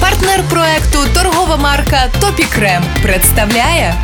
[0.00, 3.94] Партнер проекту торгова марка Topicrem представляє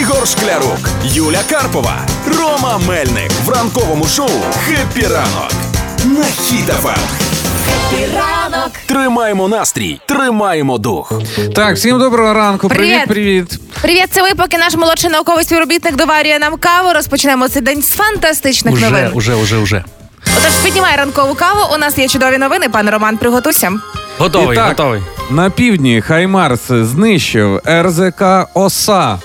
[0.00, 1.96] Ігор Шклярук, Юля Карпова,
[2.38, 4.30] Рома Мельник в ранковому шоу
[4.66, 5.52] «Хеппі ранок»
[6.04, 6.98] на Хіт-ФМ.
[8.16, 8.70] ранок.
[8.86, 11.12] Тримаємо настрій, тримаємо дух.
[11.54, 12.68] Так, всім доброго ранку.
[12.68, 13.06] Привіт.
[13.08, 14.08] Привіт, привіт.
[14.10, 16.92] Це ви, поки наш молодший науковий співробітник доварює нам каву.
[16.94, 19.10] Розпочнемо цей день з фантастичних новин.
[19.14, 19.84] уже, уже, уже.
[20.26, 21.74] Отож, піднімай ранкову каву.
[21.74, 22.68] У нас є чудові новини.
[22.68, 23.72] Пане Роман, приготуйся.
[24.18, 25.02] Готовий, І так, готовий.
[25.30, 28.22] На півдні Хаймарс знищив РЗК
[28.54, 29.18] ОСА.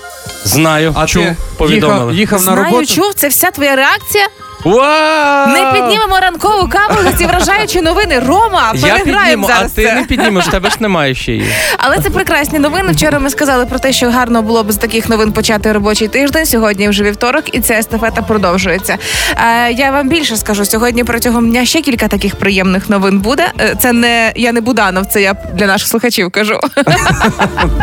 [0.44, 1.98] Знаю, А чув, ти повідомили.
[2.00, 2.86] їхав, їхав на Знаю, роботу.
[2.94, 4.26] чув, це вся твоя реакція.
[4.68, 5.46] Вау!
[5.48, 8.18] Не піднімемо ранкову каву за ці вражаючі новини.
[8.26, 9.72] Рома, Я переграємо підніму, а зараз.
[9.72, 9.94] ти це.
[9.94, 11.52] не піднімеш, тебе ж немає ще її.
[11.78, 12.92] Але це прекрасні новини.
[12.92, 16.46] Вчора ми сказали про те, що гарно було б з таких новин почати робочий тиждень.
[16.46, 18.98] Сьогодні вже вівторок, і ця естафета продовжується.
[19.36, 23.52] Е, я вам більше скажу сьогодні протягом дня ще кілька таких приємних новин буде.
[23.60, 26.60] Е, Це не я не Буданов, це я для наших слухачів кажу.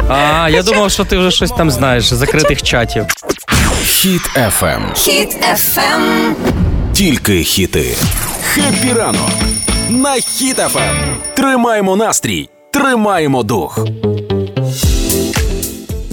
[0.09, 3.05] А, я думав, що ти вже щось там знаєш, з закритих чатів.
[3.85, 4.93] Хіт-ФМ.
[4.95, 6.33] Хіт FM.
[6.95, 7.97] Тільки хіти.
[8.43, 9.29] «Хеппі ранок»
[9.89, 11.15] на Хіт-ФМ.
[11.35, 13.79] Тримаємо настрій, тримаємо дух.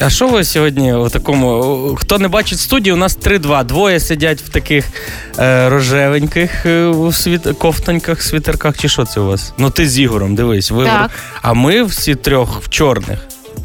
[0.00, 1.97] А що ви сьогодні у такому?
[2.00, 3.64] Хто не бачить студію, у нас 3-2.
[3.64, 4.84] Двоє сидять в таких
[5.39, 7.46] е, рожевеньких е, у світ...
[7.58, 9.52] кофтаньках, світерках, чи що це у вас?
[9.58, 10.70] Ну ти з Ігорем, дивись.
[10.70, 10.84] Ви...
[10.84, 11.11] Так.
[11.42, 13.19] А ми всі трьох в чорних.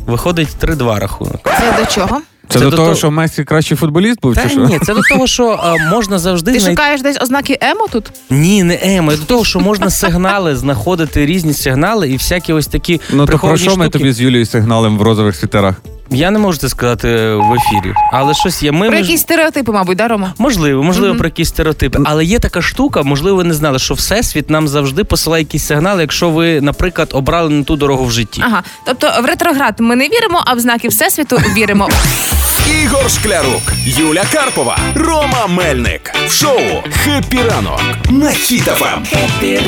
[0.05, 1.51] Виходить 3-2 рахунок.
[1.59, 2.21] Це до чого?
[2.49, 4.59] Це, Це до до того, того- що Месі кращий футболіст був, Та чи що?
[4.59, 6.71] ні, це до того, що а, можна завжди Ти знай...
[6.71, 8.11] шукаєш десь ознаки емо тут?
[8.29, 9.11] Ні, не емо.
[9.11, 13.57] До того, що можна сигнали знаходити різні сигнали і всякі ось такі Ну то про
[13.57, 13.77] що штуки.
[13.79, 15.75] ми тобі з Юлією сигналем в розових світерах?
[16.09, 18.71] Я не можу це сказати в ефірі, але щось є.
[18.71, 20.33] Ми Про якісь стереотипи, мабуть, да, Рома?
[20.37, 21.99] Можливо, можливо, про якісь стереотипи.
[22.05, 26.01] Але є така штука, можливо, ви не знали, що всесвіт нам завжди посилає якісь сигнали,
[26.01, 28.41] якщо ви, наприклад, обрали не ту дорогу в житті.
[28.45, 31.89] Ага, тобто в ретроград ми не віримо, а в знаки всесвіту віримо.
[32.83, 36.59] Ігор Шклярук, Юля Карпова, Рома Мельник в шоу
[37.03, 38.99] «Хеппі ранок» на Хіт-ФМ.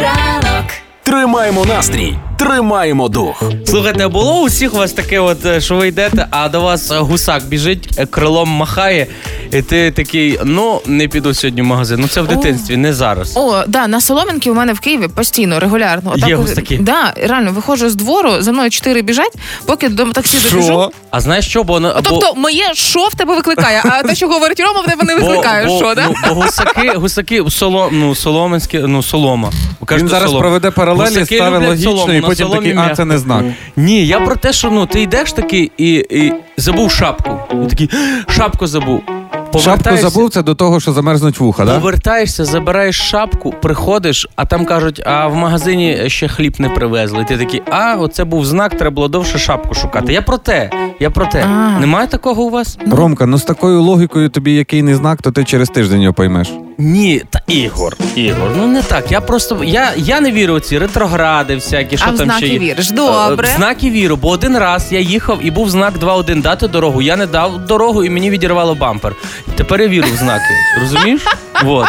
[0.01, 0.65] ранок.
[1.03, 3.43] Тримаємо настрій, тримаємо дух.
[3.65, 6.61] Слухайте, а було у всіх у вас таке, от е, що ви йдете, а до
[6.61, 9.07] вас гусак біжить, е, крилом махає,
[9.51, 11.99] і ти такий: ну не піду сьогодні в магазин.
[12.01, 13.33] Ну це в дитинстві, не зараз.
[13.37, 16.13] О, да, на Солом'янки у мене в Києві постійно, регулярно.
[16.15, 16.77] Є гусаки?
[16.81, 19.33] Да, реально, виходжу з двору, за мною чотири біжать,
[19.65, 20.91] поки до таксі добіжу.
[21.11, 21.63] А знаєш що?
[21.63, 21.93] Бо, бо...
[22.03, 25.65] Тобто, моє що в тебе викликає, а те, що говорить Рома, в тебе не викликає.
[25.65, 26.05] бо, що, да?
[26.07, 29.51] ну, бо гусаки, гусаки соло, ну, соломенські, ну солома.
[29.79, 30.41] Ви кажете, Він зараз солома.
[30.41, 33.43] проведе паралелі, Гусаки ставить люблять логічно, солому, і на потім такий, а це не знак.
[33.75, 37.39] Ні, я про те, що ну ти йдеш такий і, і забув шапку.
[37.65, 37.89] І такий
[38.27, 39.01] шапку забув.
[39.59, 41.75] Шапку забув, це до того, що замерзнуть вуха, да?
[41.75, 47.21] Повертаєшся, забираєш шапку, приходиш, а там кажуть, а в магазині ще хліб не привезли.
[47.21, 50.13] І ти такий, а оце був знак, треба було довше шапку шукати.
[50.13, 50.69] Я про те,
[50.99, 51.45] я про те.
[51.49, 51.79] А.
[51.79, 52.77] Немає такого у вас?
[52.91, 56.49] Ромка, ну з такою логікою тобі який не знак, то ти через тиждень його поймеш.
[56.77, 59.11] Ні, та Ігор, Ігор, ну не так.
[59.11, 62.45] Я просто я, я не вірю у ці ретрогради, всякі, що А в там знаки
[62.45, 62.59] ще є.
[62.59, 62.91] віриш?
[62.91, 63.47] Добре.
[63.47, 67.01] Е, В знаки віру, бо один раз я їхав і був знак 2-1 дати дорогу.
[67.01, 69.15] Я не дав дорогу і мені відірвало бампер.
[69.55, 70.43] Тепер я вірю в знаки.
[70.81, 71.21] Розумієш?
[71.63, 71.87] Вот.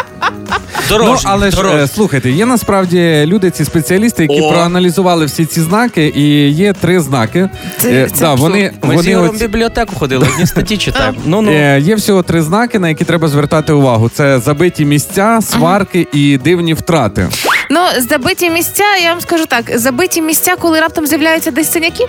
[0.89, 1.79] Дорожні, ну, але ж дорожні.
[1.81, 4.49] е, слухайте, є насправді люди, ці спеціалісти, які О.
[4.51, 7.49] проаналізували всі ці знаки, і є три знаки.
[7.77, 10.77] Це- Е, це да, вони, Ми з вони Ігорем в оці- бібліотеку ходили, одні статті
[10.77, 11.17] читаємо.
[11.25, 11.51] Ну ну.
[11.51, 16.37] Е, Є всього три знаки, на які треба звертати увагу: це забиті місця, сварки і
[16.37, 17.29] дивні втрати.
[17.69, 17.79] Ну,
[18.09, 22.05] забиті місця, я вам скажу так: забиті місця, коли раптом з'являються десь синяки.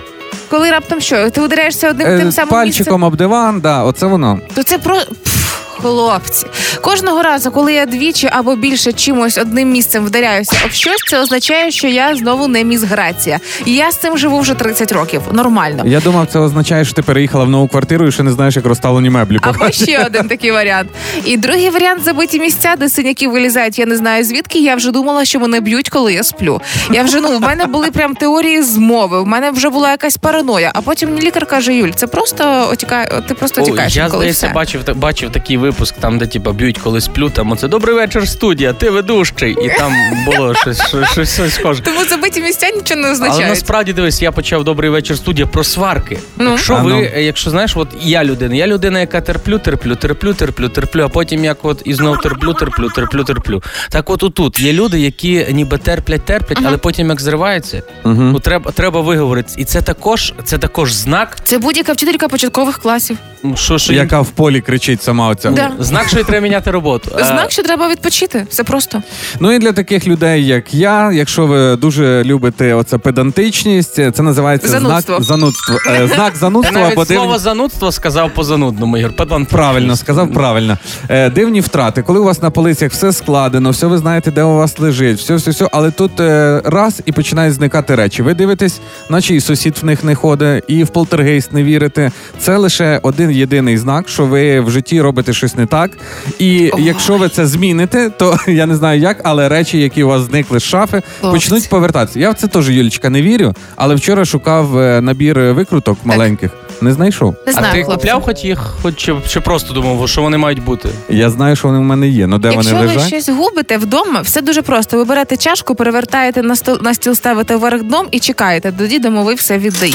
[0.49, 1.29] Коли раптом що?
[1.29, 4.33] Ти ударяєшся одним Е, тим самим Пальчиком об диван, да, оце воно.
[4.33, 4.95] місцем, то це про.
[4.95, 5.42] Пф,
[5.83, 6.45] Хлопці,
[6.81, 11.71] кожного разу, коли я двічі або більше чимось одним місцем вдаряюся об щось, це означає,
[11.71, 13.39] що я знову не міс Грація.
[13.65, 15.21] І я з цим живу вже 30 років.
[15.31, 15.83] Нормально.
[15.85, 18.65] Я думав, це означає, що ти переїхала в нову квартиру і ще не знаєш, як
[18.65, 19.39] розставлені меблі.
[19.41, 20.89] Або ще один такий варіант.
[21.25, 23.79] І другий варіант забиті місця, де синяки вилізають.
[23.79, 24.59] Я не знаю звідки.
[24.59, 26.61] Я вже думала, що мене б'ють, коли я сплю.
[26.91, 29.21] Я вже ну в мене були прям теорії змови.
[29.21, 30.71] В мене вже була якась параноя.
[30.75, 33.21] А потім лікар каже: Юль, це просто отікає.
[33.27, 33.95] Ти просто тікаєш.
[33.95, 34.55] я, коли здається, все.
[34.55, 38.27] бачив, та- бачив такий випуск, там, де типа б'ють, коли сплю, там оце добрий вечір,
[38.27, 39.51] студія, ти ведущий.
[39.65, 39.93] І там
[40.25, 41.81] було щось, щось, щось, щось схоже.
[41.81, 46.19] Тому забиті місця нічого не Але насправді дивись, я почав добрий вечір студія про сварки.
[46.37, 46.49] Ну.
[46.49, 47.21] Якщо А ви, ну.
[47.21, 51.45] якщо знаєш, от я людина, я людина, яка терплю, терплю, терплю, терплю, терплю, а потім
[51.45, 53.63] як от і знов терплю, терплю, терплю, терплю.
[53.89, 58.31] Так от отут є люди, які ніби терплять, терплять, але потім як зриваються, Мгм.
[58.31, 59.53] ну треба, треба виговорити.
[59.57, 63.17] І це також, це також знак, Це будь-яка вчителька початкових класів.
[63.55, 65.49] що, що Яка в полі кричить сама оця.
[65.49, 65.62] Да.
[65.77, 65.83] Да.
[65.83, 67.11] Знак, що треба міняти роботу.
[67.19, 68.45] Е, Знак, що треба відпочити.
[68.49, 69.03] Все просто.
[69.39, 74.67] Ну і для таких людей, як я, якщо ви дуже любите оце педантичність, це називається
[74.67, 75.15] Занудство.
[75.15, 75.75] знак занудство.
[75.87, 77.39] Е, Знак занудства навіть або слово дивні...
[77.39, 79.15] занудство сказав по занудному, Ігор.
[79.15, 79.45] Пардон.
[79.45, 80.77] Правильно, сказав правильно.
[81.09, 82.01] Е, дивні втрати.
[82.01, 85.35] Коли у вас на полицях все складено, все ви знаєте, де у вас лежить, все,
[85.35, 88.21] все, все, але тут е, раз і починають зникати речі.
[88.23, 88.79] Ви дивитесь,
[89.09, 92.11] наче і сусід в них не ходить, і в полтергейст не вірите.
[92.39, 95.91] Це лише один єдиний знак, що ви в житті робите щось не так.
[96.39, 100.21] І якщо ви це зміните, то я не знаю як, але речі, які у вас
[100.21, 101.35] зникли з шафи, Хлопці.
[101.37, 102.19] почнуть повертатися.
[102.19, 106.51] Я в це теж, Юлічка, не вірю, але вчора шукав е, набір викруток маленьких.
[106.83, 107.35] Не знайшов.
[107.47, 107.83] Не А ти хлопці.
[107.83, 110.89] купляв хоч їх, хоч чи, чи просто думав, що вони мають бути?
[111.09, 112.27] Я знаю, що вони в мене є.
[112.27, 114.97] Ну де Якщо вони ви щось губите вдома, все дуже просто.
[114.97, 118.71] Ви берете чашку, перевертаєте на стіл, на стіл ставите вверх дном і чекаєте.
[118.77, 119.93] Тоді домовий все віддає.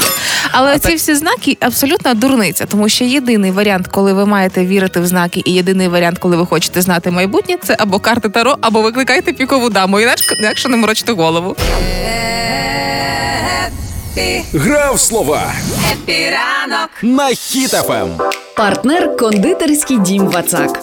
[0.51, 5.07] Але ці всі знаки абсолютно дурниця, тому що єдиний варіант, коли ви маєте вірити в
[5.07, 9.33] знаки, і єдиний варіант, коли ви хочете знати майбутнє, це або карти Таро, або викликайте
[9.33, 9.99] пікову даму.
[9.99, 11.55] Інакше, інакше не морочте голову.
[14.53, 15.53] Гра в слова.
[15.91, 16.89] Хеппі ранок.
[17.01, 18.09] на Хіт-ФМ.
[18.55, 20.79] Партнер кондитерський дім Вацак.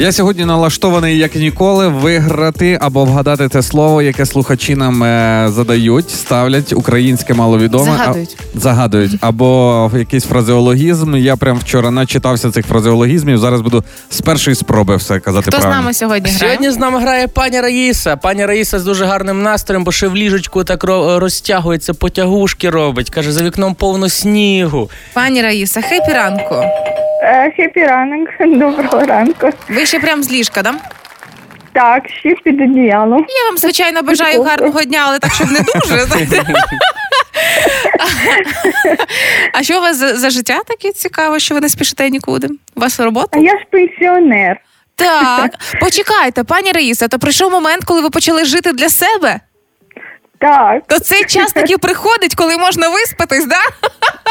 [0.00, 6.10] Я сьогодні налаштований як ніколи виграти або вгадати те слово, яке слухачі нам е, задають,
[6.10, 7.84] ставлять українське маловідоме.
[7.84, 8.36] Загадують.
[8.56, 9.12] А, загадують.
[9.20, 11.16] Або якийсь фразеологізм.
[11.16, 13.38] Я прям вчора начитався цих фразеологізмів.
[13.38, 16.38] Зараз буду з першої спроби все казати Хто з нами сьогодні грає?
[16.38, 18.16] Сьогодні з нами грає пані Раїса.
[18.16, 20.84] Пані Раїса з дуже гарним настроєм, бо ще в ліжечку так
[21.18, 23.10] розтягується, потягушки робить.
[23.10, 24.90] Каже, за вікном повно снігу.
[25.14, 26.64] Пані Раїса, хепі ранку.
[27.22, 29.48] Е, Хепі ранок, доброго ранку.
[29.68, 30.74] Ви ще прям з ліжка, да?
[31.72, 33.26] Так, ще під одіялом.
[33.28, 36.06] Я вам звичайно бажаю гарного дня, але так, щоб не дуже.
[39.52, 42.48] А що у вас за, за життя таке цікаве, що ви не спішите нікуди?
[42.76, 43.28] У вас робота?
[43.32, 44.60] А я ж пенсіонер.
[44.96, 45.50] Так,
[45.80, 49.40] почекайте, пані Раїса, то прийшов момент, коли ви почали жити для себе.
[50.38, 53.60] Так, То цей час таки приходить, коли можна виспатись, да?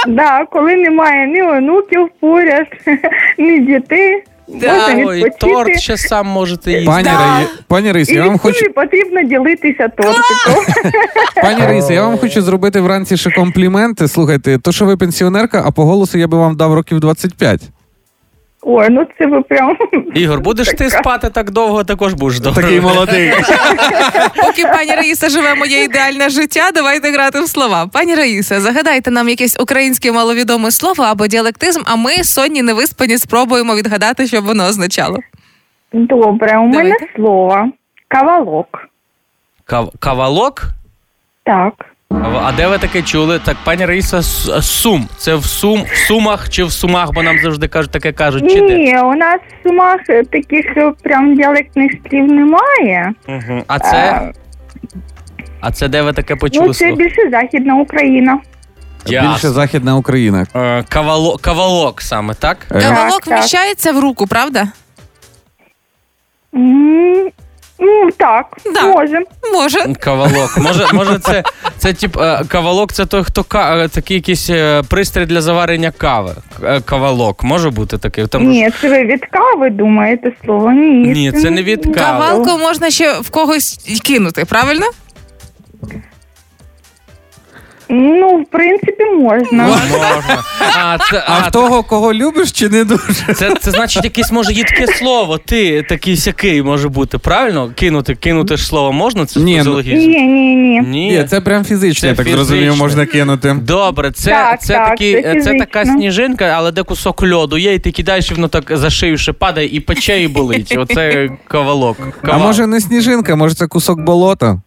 [0.07, 2.67] да, коли немає ні онуків поряд,
[3.37, 4.23] ні дітей,
[4.53, 6.85] можна Ой, торт ще сам можете їсти.
[6.85, 7.33] Пані, Да.
[7.33, 7.47] Раї...
[7.67, 10.65] пані Раїсі, І я вам від хочу всіми потрібно ділитися тортиком.
[11.43, 14.07] пані Раїсі, я вам хочу зробити вранці ще компліменти.
[14.07, 17.61] Слухайте, то що ви пенсіонерка, а по голосу я би вам дав років 25.
[18.61, 19.77] Ой, ну це ви прям.
[20.15, 22.61] Ігор, будеш ти спати так довго, також будеш довго.
[22.61, 23.31] Такий молодий.
[24.45, 27.87] Поки пані Раїса живе моє ідеальне життя, давайте грати в слова.
[27.93, 33.75] Пані Раїса, загадайте нам якесь українське маловідоме слово або діалектизм, а ми сонні невиспані спробуємо
[33.75, 35.19] відгадати, що воно означало.
[35.93, 37.07] Добре, у мене Давайте.
[37.15, 37.69] слово.
[38.07, 38.67] Кавалок.
[39.65, 40.63] Кав- Кавалок?
[41.43, 41.73] Так.
[42.49, 43.39] А де ви таке чули?
[43.39, 44.21] Так, пані Раїса,
[44.61, 45.07] Сум.
[45.17, 48.61] Це в Сум, в Сумах чи в Сумах, бо нам завжди кажуть, таке кажуть, чи
[48.61, 48.75] де?
[48.77, 53.13] Ні, у нас в сумах е, таких е, прям діалектних слів немає.
[53.27, 53.63] Угу.
[53.67, 54.31] А це?
[55.61, 56.67] А це де ви таке почули?
[56.67, 58.39] Ну, це більше Західна Україна.
[59.05, 60.45] Більше західна Україна.
[60.55, 62.57] Е, Кавалок, кавалок саме, так?
[62.71, 63.27] Е, Кавалок так.
[63.39, 64.67] вміщається в руку, правда?
[66.55, 67.29] М,
[67.79, 68.81] Ну, так, Да.
[68.87, 69.21] може.
[69.53, 69.93] Може.
[69.99, 70.57] Кавалок.
[70.57, 71.43] Може, може це,
[71.77, 75.91] це тип, е, кавалок це той, хто ка, е, такий якийсь е, пристрій для заварення
[75.91, 76.35] кави.
[76.85, 77.43] Кавалок.
[77.43, 78.27] Може бути такий?
[78.27, 80.71] Там Ні, це ви від кави думаєте слово?
[80.71, 81.07] Ні.
[81.07, 81.95] Ні, це не від кави.
[81.95, 84.85] Кавалку можна ще в когось кинути, правильно?
[87.91, 89.63] Ну, в принципі, можна.
[89.63, 90.43] Можна.
[90.77, 93.33] А, це, А в того, кого любиш, чи не дуже?
[93.35, 95.37] Це, це значить якесь може їдке слово.
[95.37, 97.71] Ти такий сякий може бути, правильно?
[97.75, 99.25] Кинути, кинути ж слово можна?
[99.25, 100.09] Це Ні, ну- фразеологізм?
[100.09, 100.79] Ні, ні, ні.
[100.81, 101.11] Ні.
[101.17, 102.83] Ні, це прям фізично, Це я так зрозумів, фізично.
[102.85, 103.53] можна кинути.
[103.61, 107.73] Добре, це, Так, це, так, такі, це це, така сніжинка, але де кусок льоду є,
[107.73, 110.75] і ти кидаєш, і воно так за шию ще падає і пече, і болить.
[110.77, 111.97] Оце кавалок.
[112.21, 112.47] А Кавал.
[112.47, 114.61] може не сніжинка, може це кусок болота?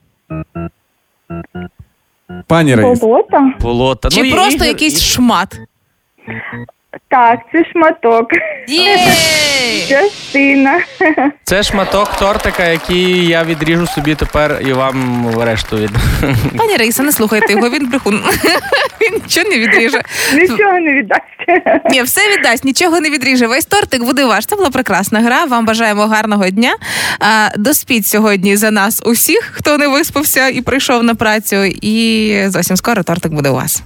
[2.46, 3.00] Пані Раїс.
[3.00, 3.52] Болото?
[3.60, 4.08] болота.
[4.10, 5.60] Чи Ну, і- просто і- якийсь і- шмат?
[7.08, 8.26] Так, це шматок.
[8.68, 8.98] Єй!
[9.88, 10.80] Частина.
[11.44, 15.90] Це шматок тортика, який я відріжу собі тепер і вам решту від.
[16.58, 18.22] Пані Раїса, не слухайте його, він брехун.
[19.00, 20.02] Він нічого не відріже.
[20.34, 21.22] Нічого не віддасть.
[21.90, 23.46] Ні, все віддасть, нічого не відріже.
[23.46, 24.46] Весь тортик буде ваш.
[24.46, 25.44] Це була прекрасна гра.
[25.44, 26.74] Вам бажаємо гарного дня.
[27.56, 31.64] Доспіть сьогодні за нас усіх, хто не виспався і прийшов на працю.
[31.64, 33.82] І зовсім скоро тортик буде у вас.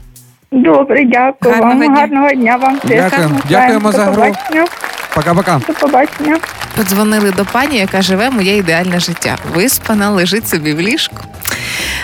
[0.51, 1.89] Добре, дякую Гарного вам.
[1.89, 2.01] дня.
[2.01, 2.79] Гарного дня вам.
[2.85, 3.01] Дякую.
[3.11, 3.39] Дякуємо.
[3.49, 4.15] Дякуємо за гру.
[4.15, 4.65] побачення.
[5.17, 5.61] Пока-пока.
[5.67, 6.39] До побачення.
[6.77, 9.37] Подзвонили до пані, яка живе моє ідеальне життя.
[9.55, 11.17] Виспана, лежить собі в ліжку.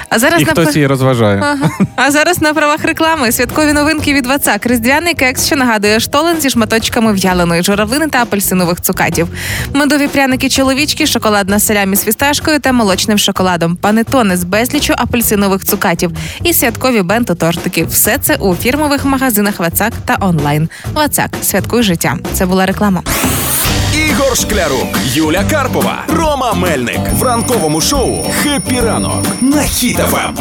[0.09, 1.41] А зараз І на хтось її розважає.
[1.43, 1.71] Ага.
[1.97, 4.67] А зараз на правах реклами святкові новинки від Вацак.
[4.67, 9.29] Різдвяний кекс, що нагадує штолен зі шматочками в'яленої журавлини та апельсинових цукатів.
[9.73, 13.77] Медові пряники чоловічки, шоколадна салямі з фісташкою та молочним шоколадом.
[13.77, 16.11] Панетони з безлічу апельсинових цукатів
[16.45, 17.85] і святкові бенто тортики.
[17.85, 20.69] Все це у фірмових магазинах Вацак та онлайн.
[20.93, 22.19] Вацак святкуй життя.
[22.33, 23.02] Це була реклама.
[24.09, 30.33] Ігор Шклярук, Юля Карпова, Рома Мельник в ранковому шоу «Хеппі ранок» на Хіт-ФМ.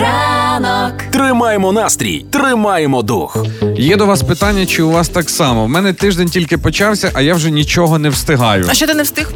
[0.00, 0.92] Ранок.
[1.10, 3.46] Тримаємо настрій, тримаємо дух.
[3.76, 5.64] Є до вас питання, чи у вас так само?
[5.64, 8.66] В мене тиждень тільки почався, а я вже нічого не встигаю.
[8.68, 9.30] А що ти не встиг?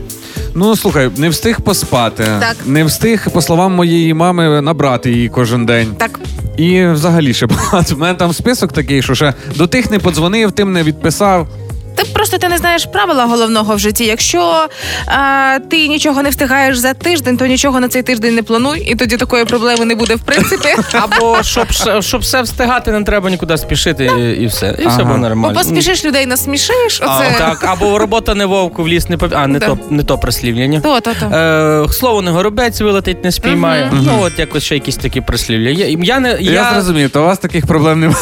[0.54, 2.56] Ну слухай, не встиг поспати, Так.
[2.66, 5.88] не встиг, по словам моєї мами, набрати її кожен день.
[5.98, 6.20] Так.
[6.56, 7.94] І взагалі ще багато.
[7.94, 11.48] У мене там список такий, що ще до тих не подзвонив, тим не відписав.
[12.02, 14.04] Ти просто ти не знаєш правила головного в житті.
[14.04, 14.68] Якщо
[15.06, 18.94] а, ти нічого не встигаєш за тиждень, то нічого на цей тиждень не плануй, і
[18.94, 20.68] тоді такої проблеми не буде в принципі.
[20.92, 21.66] Або щоб,
[22.00, 24.66] щоб все встигати, не треба нікуди спішити і, і все.
[24.78, 25.04] І все Ага.
[25.04, 25.58] буде Бо нормально.
[25.58, 27.00] поспішиш людей насмішиш.
[27.02, 29.30] А, так, або робота не вовку в ліс не пов...
[29.34, 29.66] А, не Да.
[29.66, 30.80] то не то прислів'я.
[30.80, 31.26] то, то, то.
[31.26, 33.86] Е, слово не горобець вилетить, не спіймає.
[33.86, 34.02] Мгм.
[34.06, 35.70] Ну от якось ще якісь такі прислів'я.
[35.70, 38.18] Я, я не Я, я, зрозумів, то у вас таких проблем немає.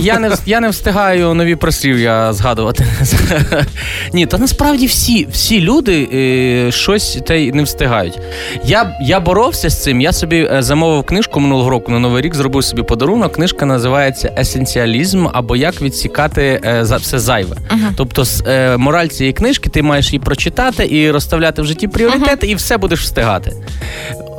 [0.00, 2.84] я не я не встигаю нові прислів'я згадувати.
[4.12, 8.18] Ні, то насправді всі, всі люди е, щось та й не встигають.
[8.64, 10.00] Я, я боровся з цим.
[10.00, 13.32] Я собі е, замовив книжку минулого року на новий рік, зробив собі подарунок.
[13.32, 17.56] Книжка називається Есенціалізм або як відсікати е, за все зайве.
[17.96, 22.54] Тобто, е, мораль цієї книжки ти маєш її прочитати і розставляти в житті пріоритети, і
[22.54, 23.52] все будеш встигати.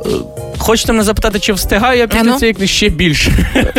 [0.06, 0.08] Е,
[0.58, 2.38] Хочете мене запитати, чи встигаю я після ну?
[2.38, 3.32] цієї книжки ще більше?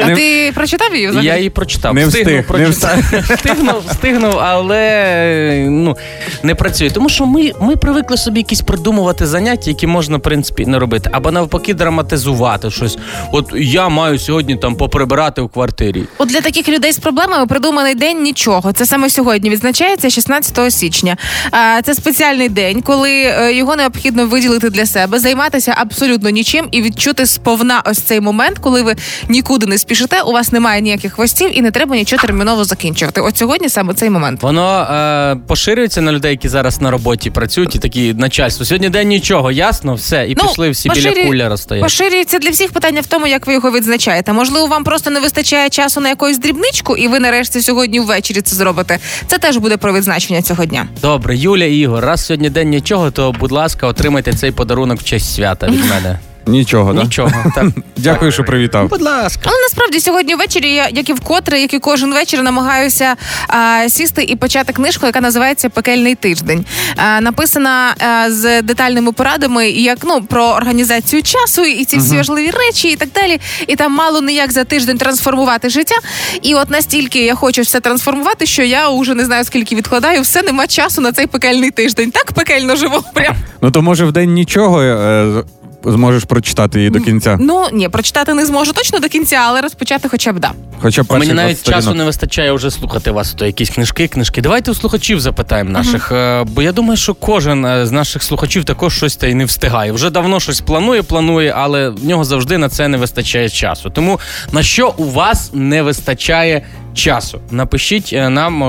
[0.03, 1.27] А не- ти прочитав її взагалі?
[1.27, 1.93] Я її прочитав.
[1.95, 2.97] Не встигнув, встиг, не прочитав.
[3.35, 5.97] встигнув, встигнув, але ну,
[6.43, 6.89] не працює.
[6.89, 11.09] Тому що ми, ми привикли собі якісь придумувати заняття, які можна, в принципі, не робити.
[11.13, 12.97] Або навпаки, драматизувати щось.
[13.31, 16.03] От я маю сьогодні там поприбирати у квартирі.
[16.17, 18.71] От для таких людей з проблемами придуманий день нічого.
[18.73, 21.17] Це саме сьогодні відзначається 16 січня.
[21.51, 26.81] А, Це спеціальний день, коли е, його необхідно виділити для себе, займатися абсолютно нічим і
[26.81, 28.95] відчути сповна ось цей момент, коли ви
[29.29, 33.21] нікуди не спішите, у вас немає ніяких хвостів і не треба нічого терміново закінчувати.
[33.21, 34.43] От сьогодні саме цей момент.
[34.43, 38.65] Воно е, поширюється на людей, які зараз на роботі працюють, і такі начальство.
[38.65, 40.25] Сьогодні день нічого, ясно, все.
[40.29, 41.55] І пішли всі біля поширює- кулера.
[41.81, 44.33] Поширюється для всіх питання в тому, як ви його відзначаєте.
[44.33, 48.55] Можливо, вам просто не вистачає часу на якусь дрібничку, і ви нарешті сьогодні ввечері це
[48.55, 48.99] зробите.
[49.27, 50.87] Це теж буде про відзначення цього дня.
[51.01, 55.03] Добре, Юля і Ігор, раз сьогодні день нічого, то будь ласка, отримайте цей подарунок в
[55.03, 56.02] честь свята від мене.
[56.47, 57.03] Нічого, так?
[57.03, 57.31] Нічого.
[57.55, 57.65] Так.
[57.97, 58.89] Дякую, що привітав.
[58.89, 59.41] Будь ласка.
[59.43, 63.15] Але насправді сьогодні ввечері я, як і вкотре, як і кожен вечір, намагаюся
[63.47, 66.65] а, сісти і почати книжку, яка називається Пекельний тиждень.
[66.95, 72.51] А, написана а, з детальними порадами, як ну про організацію часу і ці всі важливі
[72.51, 73.39] речі, і так далі.
[73.67, 75.95] І там мало не як за тиждень трансформувати життя.
[76.41, 80.21] І от настільки я хочу все трансформувати, що я вже не знаю скільки відкладаю.
[80.21, 82.11] Все нема часу на цей пекельний тиждень.
[82.11, 83.03] Так пекельно живу.
[83.13, 85.43] Прям Ну то може в день нічого е,
[85.85, 87.37] зможеш прочитати її до кінця.
[87.41, 90.51] ну ні, прочитати не зможу точно до кінця, але розпочати хоча б да.
[90.81, 91.83] Хоча б Мені навіть сторінок.
[91.83, 93.33] часу не вистачає вже слухати вас.
[93.33, 94.41] То якісь книжки, книжки.
[94.41, 96.11] Давайте у слухачів запитаємо наших.
[96.11, 99.45] е, Бо я думаю, що кожен е, з наших слухачів також щось та й не
[99.45, 99.91] встигає.
[99.91, 103.89] Вже давно щось планує, планує, але в нього завжди на це не вистачає часу.
[103.89, 104.19] Тому
[104.51, 106.61] на що у вас не вистачає
[106.93, 107.39] часу?
[107.51, 108.67] Напишіть е, нам е,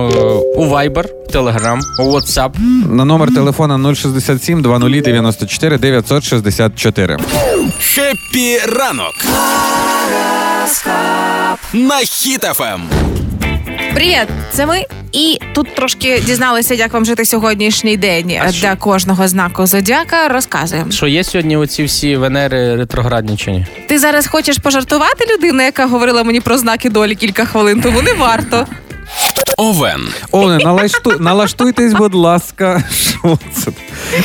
[0.56, 2.50] у Viber, Telegram, у WhatsApp.
[2.90, 7.16] На номер телефона 067 00 94 964.
[7.80, 9.14] Хеппі ранок
[11.72, 12.80] на Хіт-ФМ.
[13.94, 14.82] Привіт, це ми.
[15.12, 18.76] І тут трошки дізналися, як вам жити сьогоднішній день А для що?
[18.78, 20.28] кожного знаку зодіака.
[20.28, 20.90] Розказуємо.
[20.90, 23.66] Що є сьогодні оці всі Венери ретроградні чи ні?
[23.88, 28.12] Ти зараз хочеш пожартувати людина, яка говорила мені про знаки долі кілька хвилин, тому не
[28.12, 28.66] варто.
[29.56, 30.00] Овен.
[30.30, 31.12] Овне, налашту...
[31.20, 32.82] налаштуйтесь, будь ласка.
[32.92, 33.70] Що це?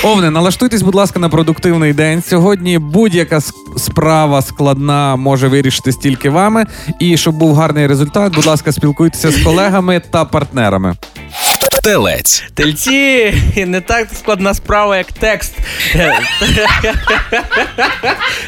[0.04, 2.24] Овне, налаштуйтесь, будь ласка, на продуктивний день.
[2.28, 3.42] Сьогодні будь-яка
[3.78, 6.66] справа складна може вирішитись тільки вами.
[7.00, 10.96] І щоб був гарний результат, будь ласка, спілкуйтеся з колегами та партнерами.
[11.84, 12.44] Телець.
[12.54, 15.54] Тельці не так складна справа, як текст.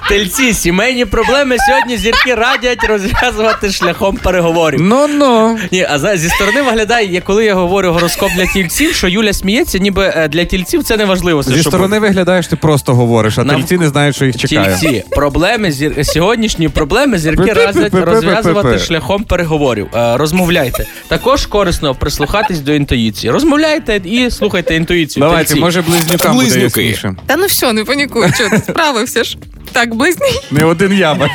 [0.09, 4.81] Тельці, сімейні проблеми сьогодні зірки радять розв'язувати шляхом переговорів.
[4.81, 5.57] Ну ну.
[5.71, 10.13] Ні, а зі сторони виглядає, коли я говорю гороскоп для тільців, що Юля сміється, ніби
[10.15, 11.43] е, для тільців це не важливо.
[11.43, 14.77] Зі сторони виглядаєш, ти просто говориш, а Нам- тельці не знають, що їх чекає.
[14.81, 16.05] Тільці, проблеми зір...
[16.05, 19.87] сьогоднішні проблеми зірки радять розв'язувати шляхом переговорів.
[19.95, 20.85] Е, Розмовляйте.
[21.07, 23.20] Також корисно прислухатись до інтуїції.
[23.29, 25.21] Розмовляйте і слухайте інтуїцію.
[25.23, 25.61] Давайте, тельці.
[25.61, 26.83] може, близнюкам буде Близнюки.
[26.83, 27.15] ясніше.
[27.25, 29.37] Та ну все, не панікуй, що ти справився ж.
[29.71, 30.27] Так, близні.
[30.51, 31.33] Не один я бачу.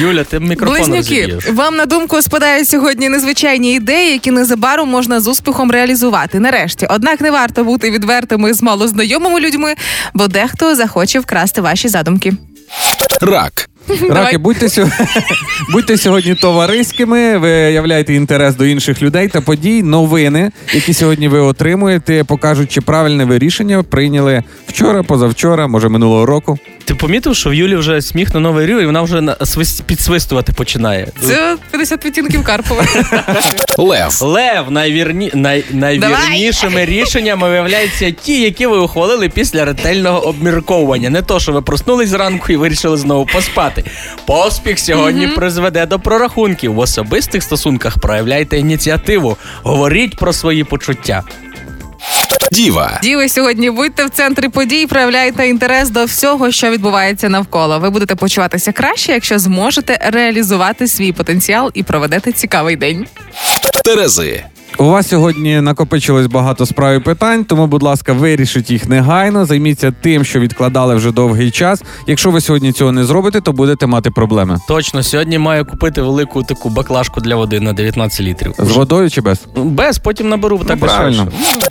[0.00, 1.48] Юля, ти мікрофон Близнюки, розіб'єш.
[1.48, 6.40] вам на думку спадають сьогодні незвичайні ідеї, які незабаром можна з успіхом реалізувати.
[6.40, 9.74] Нарешті, однак не варто бути відвертими з малознайомими людьми,
[10.14, 12.32] бо дехто захоче вкрасти ваші задумки.
[13.20, 13.68] Рак.
[14.10, 14.88] Раки, будьте, сьо...
[15.72, 22.24] будьте сьогодні товариськими, виявляйте інтерес до інших людей та подій, новини, які сьогодні ви отримуєте,
[22.24, 26.58] покажуть, чи правильне ви рішення прийняли вчора, позавчора, може минулого року.
[26.84, 29.36] Ти помітив, що в Юлі вже сміх на новий рів, і вона вже
[29.86, 31.08] підсвистувати починає.
[31.20, 32.84] Це 50 відтінків Карпова.
[33.78, 34.22] Лев.
[34.22, 35.30] Лев найвірні...
[35.34, 35.64] най...
[35.70, 41.10] найвірнішими рішеннями виявляються ті, які ви ухвалили після ретельного обмірковування.
[41.10, 43.73] Не то, що ви проснулись зранку і вирішили знову поспати.
[44.26, 46.74] Поспіх сьогодні призведе до прорахунків.
[46.74, 49.36] В особистих стосунках проявляйте ініціативу.
[49.62, 51.22] Говоріть про свої почуття.
[52.52, 53.00] Діва.
[53.02, 57.78] Діви сьогодні будьте в центрі подій, проявляйте інтерес до всього, що відбувається навколо.
[57.78, 63.06] Ви будете почуватися краще, якщо зможете реалізувати свій потенціал і проведете цікавий день.
[63.84, 64.44] Терези.
[64.78, 69.44] У вас сьогодні накопичилось багато справ і питань, тому, будь ласка, вирішіть їх негайно.
[69.44, 71.82] Займіться тим, що відкладали вже довгий час.
[72.06, 76.42] Якщо ви сьогодні цього не зробите, то будете мати проблеми Точно, сьогодні маю купити велику
[76.42, 78.54] таку баклажку для води на 19 літрів.
[78.58, 79.40] з водою чи без.
[79.56, 81.28] Без, потім наберу так Ну, правильно.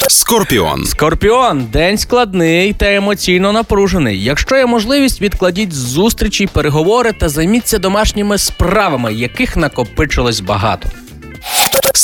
[0.07, 0.85] Скорпіон.
[0.85, 4.23] Скорпіон, день складний та емоційно напружений.
[4.23, 10.89] Якщо є можливість, відкладіть зустрічі, переговори та займіться домашніми справами, яких накопичилось багато.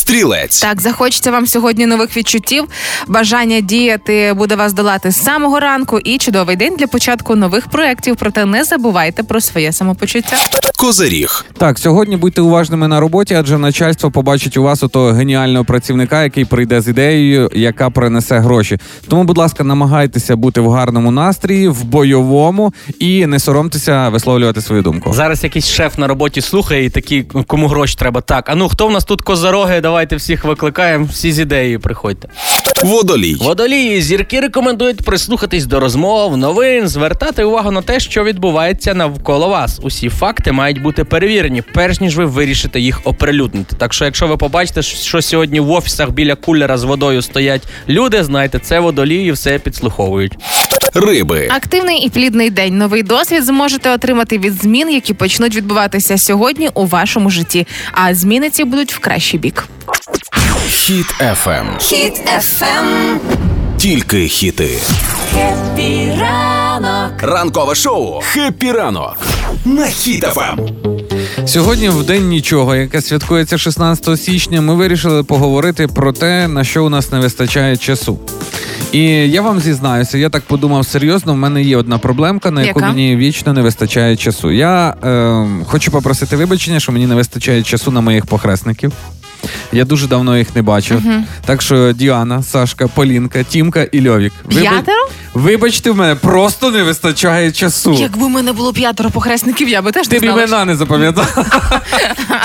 [0.09, 0.61] Стрілець.
[0.61, 2.65] Так, захочеться вам сьогодні нових відчуттів.
[3.07, 8.15] Бажання діяти буде вас долати з самого ранку і чудовий день для початку нових проєктів.
[8.15, 10.37] Проте не забувайте про своє самопочуття.
[10.77, 11.45] Козиріг.
[11.57, 16.45] Так, сьогодні будьте уважними на роботі, адже начальство побачить у вас отого геніального працівника, який
[16.45, 18.77] прийде з ідеєю, яка принесе гроші.
[19.07, 24.81] Тому, будь ласка, намагайтеся бути в гарному настрії, в бойовому і не соромтеся висловлювати свою
[24.81, 25.13] думку.
[25.13, 28.21] Зараз якийсь шеф на роботі слухає і такий, кому гроші треба.
[28.21, 29.81] Так, а ну хто в нас тут козороги?
[29.99, 32.27] Давайте всіх викликаємо, всі з ідеєю приходьте.
[32.83, 33.35] Водолій.
[33.35, 39.79] Водолії зірки рекомендують прислухатись до розмов, новин, звертати увагу на те, що відбувається навколо вас.
[39.83, 43.75] Усі факти мають бути перевірені, перш ніж ви вирішите їх оприлюднити.
[43.75, 48.23] Так що, якщо ви побачите, що сьогодні в офісах біля кулера з водою стоять люди,
[48.23, 50.37] знайте, це водолії все підслуховують.
[50.93, 51.47] Риби.
[51.51, 52.77] Активний і плідний день.
[52.77, 57.67] Новий досвід зможете отримати від змін, які почнуть відбуватися сьогодні у вашому житті.
[57.91, 59.67] А зміни ці будуть в кращий бік.
[60.67, 61.77] Хіт ФМ.
[61.79, 63.17] Хіт FM.
[63.77, 64.69] Тільки хіти.
[65.33, 67.23] Хеппі ранок.
[67.23, 68.21] Ранкове шоу.
[68.21, 69.17] Хеппі ранок.
[69.65, 70.61] На хіт ФМ.
[71.45, 76.85] Сьогодні в день нічого, яке святкується 16 січня, ми вирішили поговорити про те, на що
[76.85, 78.19] у нас не вистачає часу.
[78.91, 81.33] І я вам зізнаюся, я так подумав серйозно.
[81.33, 82.91] В мене є одна проблемка, на яку Яка?
[82.91, 84.51] мені вічно не вистачає часу.
[84.51, 88.91] Я е, хочу попросити вибачення, що мені не вистачає часу на моїх похресників.
[89.71, 91.01] Я дуже давно їх не бачив.
[91.45, 94.33] Так що Діана, Сашка, Полінка, Тімка і Льовік.
[94.43, 94.97] Ви, П'ятеро?
[95.33, 97.93] Вибачте, в мене просто не вистачає часу.
[97.93, 100.43] Якби в мене було п'ятеро похресників, я би теж Ти не б знала.
[100.43, 101.45] імена не запам'ятав.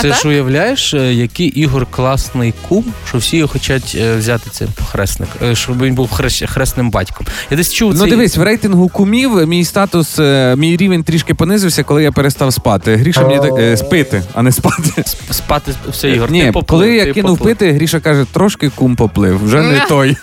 [0.02, 4.68] Це ж уявляєш, е, який Ігор класний кум, що всі його хочуть е, взяти цей
[4.78, 7.26] похресник, е, щоб він був хрещ- хресним батьком.
[7.50, 8.10] Я десь чув Ну цей...
[8.10, 12.96] дивись, в рейтингу кумів мій статус, е, мій рівень трішки понизився, коли я перестав спати.
[12.96, 15.04] Гріша мені так е, спити, а не спати.
[15.30, 16.30] спати все, Ігор.
[16.30, 17.56] Ні, поплив, коли я ти кинув поплив.
[17.56, 20.16] пити, Гріша каже, трошки кум поплив, вже не той.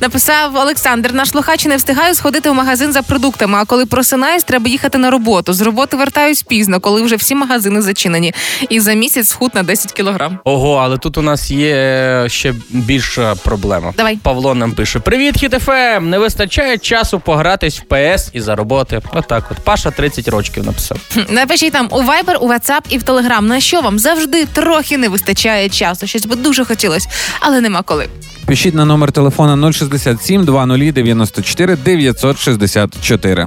[0.00, 3.58] Написав Олександр, наш слухач не встигаю сходити в магазин за продуктами.
[3.58, 5.52] А коли просинаюсь, треба їхати на роботу.
[5.52, 8.34] З роботи вертаюсь пізно, коли вже всі магазини зачинені.
[8.68, 10.38] І за місяць схуд на 10 кілограм.
[10.44, 13.94] Ого, але тут у нас є е, ще більша проблема.
[13.96, 14.16] Давай.
[14.22, 16.10] Павло нам пише: Привіт, хітфм!
[16.10, 19.00] Не вистачає часу погратись в ПС і за роботи.
[19.12, 20.98] Отак, от Паша 30 років написав.
[21.14, 24.98] Хм, Напишіть там у Viber, у WhatsApp і в Telegram, на що вам завжди трохи
[24.98, 26.06] не вистачає часу.
[26.06, 27.08] Щось би дуже хотілося,
[27.40, 28.08] але нема коли.
[28.46, 33.46] Пишіть на номер телефона 067 20 94 964.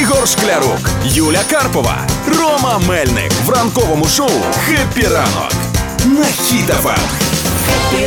[0.00, 4.30] Ігор Шклярук, Юля Карпова, Рома Мельник в ранковому шоу
[4.66, 5.52] Хеппі ранок.
[6.04, 6.88] На хіт ФМ.
[6.88, 7.23] Хеппі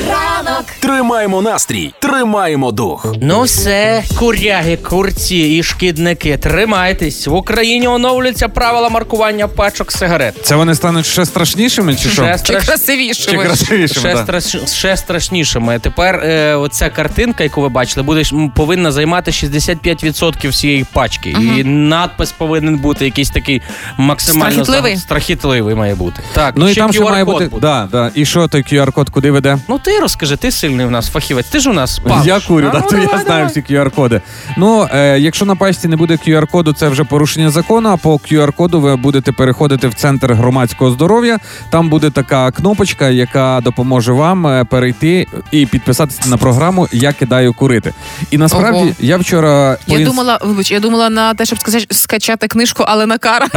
[0.10, 0.65] ранок.
[0.80, 3.15] Тримаємо настрій, тримаємо дух.
[3.22, 7.28] Ну все, куряги, курці і шкідники, тримайтесь.
[7.28, 10.36] В Україні оновлюються правила маркування пачок сигарет.
[10.46, 12.24] Це вони стануть ще страшнішими, чи що?
[12.24, 13.32] Ще Чи страш- красивіше.
[13.32, 14.10] Чи красивішими?
[14.10, 14.56] Ще, страш...
[14.74, 15.80] ще страшнішими.
[15.80, 18.24] Тепер е, оця картинка, яку ви бачили, буде
[18.56, 21.30] повинна займати 65% всієї пачки.
[21.30, 23.62] І надпис повинен бути якийсь такий
[23.98, 24.98] максимально Страхітливий?
[24.98, 26.22] страхітливий має бути.
[26.34, 27.50] Так, Ну і там ще має бути.
[27.62, 28.12] Да, да.
[28.15, 29.58] І що той QR-код, куди веде де?
[29.68, 31.46] Ну ти розкажи, ти сильний у нас фахівець.
[31.48, 32.26] Ти ж у нас палиш.
[32.28, 33.48] Я курю, да, то я давай, знаю давай.
[33.48, 34.22] всі QR-коди.
[34.58, 37.90] Ну, е, якщо на пачці не буде QR-коду, це вже порушення закону.
[37.90, 41.38] А по QR-коду ви будете переходити в центр громадського здоров'я.
[41.70, 47.54] Там буде така кнопочка, яка допоможе вам е, перейти і підписатися на програму Я кидаю
[47.54, 47.94] курити.
[48.32, 48.90] І насправді Ого.
[49.00, 52.84] я вчора по Я інс- думала, вибач, я думала на те, щоб сказати, скачати книжку,
[52.88, 53.48] але на кара,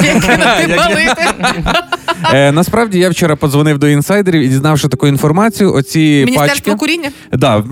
[0.77, 1.25] палити.
[2.33, 5.73] Е, насправді я вчора подзвонив до інсайдерів і дізнавши таку інформацію.
[5.81, 6.75] Оці Міністерство пачки.
[6.75, 7.11] куріння?
[7.33, 7.65] Да,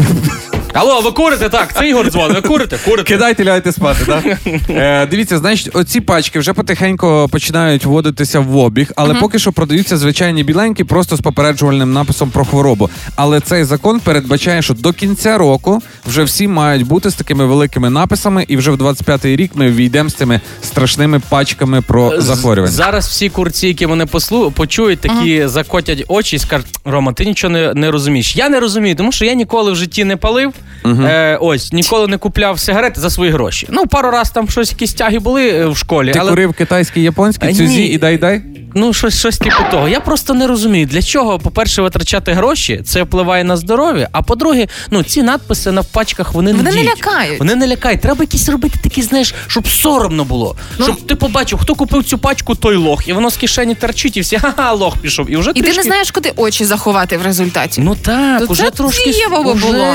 [0.78, 1.48] Алло, ви курите?
[1.48, 2.36] Так, це Ігор дзвонить.
[2.36, 2.78] Ви курите?
[2.84, 3.12] Курите.
[3.12, 4.24] Кидайте, ляйте спати, так?
[4.70, 9.96] Е, дивіться, значить, оці пачки вже потихеньку починають вводитися в обіг, але поки що продаються
[9.96, 12.90] звичайні біленькі, просто з попереджувальним написом про хворобу.
[13.16, 17.90] Але цей закон передбачає, що до кінця року вже всі мають бути з такими великими
[17.90, 22.74] написами, і вже в 25-й рік ми війдемо з цими страшними пачками про захворювання.
[22.74, 27.52] Зараз всі курці, які мене послу, почують, такі закотять очі і скажуть: Рома, ти нічого
[27.52, 28.36] не, не розумієш.
[28.36, 30.52] Я не розумію, тому що я ніколи в житті не палив.
[30.87, 33.66] Е, ось ніколи не купляв сигарети за свої гроші.
[33.70, 37.02] Ну, пару раз там щось якісь тяги були е, в школі, Ти але курив китайський,
[37.02, 38.42] японський, А, цюзі і дай-дай?
[38.74, 39.88] Ну щось, щось типу того.
[39.88, 44.09] Я просто не розумію, для чого, по-перше, витрачати гроші, це впливає на здоров'я.
[44.12, 46.88] А по-друге, ну ці надписи на пачках вони, Вони не діють.
[46.88, 47.38] лякають.
[47.38, 48.00] Вони не лякають.
[48.00, 50.57] Треба якісь робити такі, знаєш, щоб соромно було.
[50.78, 50.85] Ну.
[50.85, 54.20] Щоб ти побачив, хто купив цю пачку, той лох, і воно з кишені торчить, і
[54.20, 55.31] всі ха-ха, лох пішов.
[55.31, 55.76] І вже І ти трішки...
[55.76, 57.81] не знаєш, куди очі заховати в результаті.
[57.81, 59.66] Ну так, То уже це трошки дієво уже...
[59.66, 59.94] було.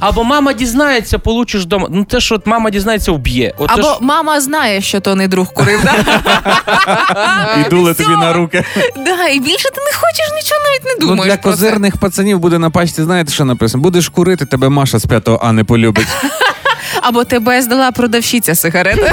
[0.00, 1.88] Або мама дізнається, получиш дома.
[1.90, 3.54] Ну те, що от мама дізнається, вб'є.
[3.58, 3.96] От Або ж...
[4.00, 5.80] мама знає, що то не друг курив.
[5.84, 5.94] Да?
[7.66, 8.64] І дули тобі на руки.
[8.96, 11.34] Да, і більше ти не хочеш нічого навіть не Ну, думаєш.
[11.34, 11.58] для про це.
[11.96, 13.82] пацанів буде на пачці, знаєте, що написано?
[13.82, 16.06] Будеш курити, тебе Маша з п'ятого А не полюбить.
[17.02, 19.12] Або тебе здала продавщиця сигарети.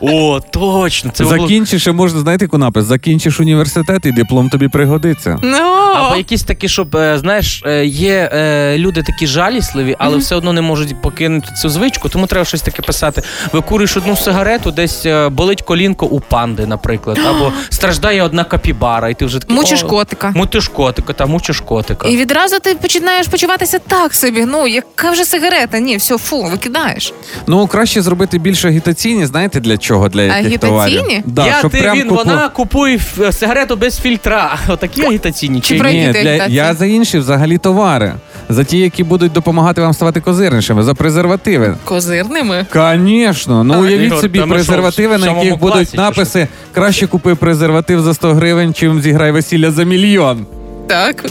[0.00, 1.10] О, точно.
[1.14, 1.36] Це було...
[1.38, 2.84] Закінчиш, ще можна, знаєте, яку напис?
[2.84, 5.38] Закінчиш університет і диплом тобі пригодиться.
[5.42, 5.58] Ну,
[5.96, 10.52] Або якісь такі, щоб е, знаєш, е, є е, люди такі жалісливі, але все одно
[10.52, 13.22] не можуть покинути цю звичку, тому треба щось таке писати.
[13.52, 19.14] Викурюєш одну сигарету, десь е, болить колінко у панди, наприклад, або страждає одна капібара, і
[19.14, 20.32] ти вже такий, Мучиш «О, котика.
[20.34, 22.08] Мутиш котика, та мучиш котика.
[22.08, 24.44] І відразу ти починаєш почуватися так собі.
[24.44, 25.78] Ну, яка вже сигарета?
[25.78, 27.05] Ні, все, фу, викидаєш.
[27.46, 30.08] Ну, краще зробити більш агітаційні, знаєте для чого?
[30.08, 30.70] Для яких Агітаційні?
[30.70, 31.22] товарів?
[31.26, 33.00] Да, я щоб ти прям він, купу- вона купує
[33.32, 34.58] сигарету без фільтра.
[34.68, 35.60] Отакі агітаційні.
[35.60, 38.14] Чи Чи про- Ні, для, я за інші взагалі товари.
[38.48, 41.76] За ті, які будуть допомагати вам ставати козирнішими, за презервативи.
[41.84, 42.66] Козирними.
[42.74, 48.00] Звісно, ну уявіть Ігор, собі та презервативи, на яких будуть класі написи краще купи презерватив
[48.00, 50.46] за 100 гривень, чим зіграй весілля за мільйон.
[50.86, 51.24] Так.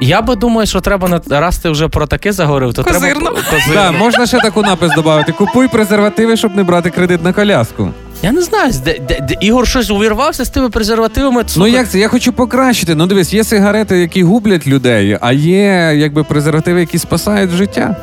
[0.00, 3.20] Я би думаю, що треба на раз ти вже про таке заговорив, то Козирно.
[3.20, 3.74] треба козирно.
[3.74, 5.32] Так, можна ще таку напис додати.
[5.32, 7.90] Купуй презервативи, щоб не брати кредит на коляску.
[8.22, 11.44] Я не знаю, де, де, де Ігор щось увірвався з тими презервативами.
[11.56, 11.98] Ну як це?
[11.98, 12.94] Я хочу покращити.
[12.94, 17.96] Ну дивись, є сигарети, які гублять людей, а є якби презервативи, які спасають життя.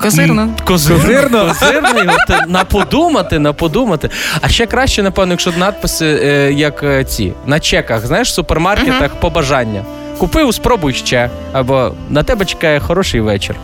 [0.00, 0.48] Козирно.
[0.64, 1.02] Козирно.
[1.02, 1.48] Козирно?
[1.48, 4.10] Козирно його те- на подумати, на подумати.
[4.40, 9.14] А ще краще, напевно, якщо надписи, е, як е, ці, на чеках, знаєш, в супермаркетах
[9.14, 9.84] побажання.
[10.18, 11.30] Купив, спробуй ще.
[11.52, 13.56] Або на тебе чекає хороший вечір.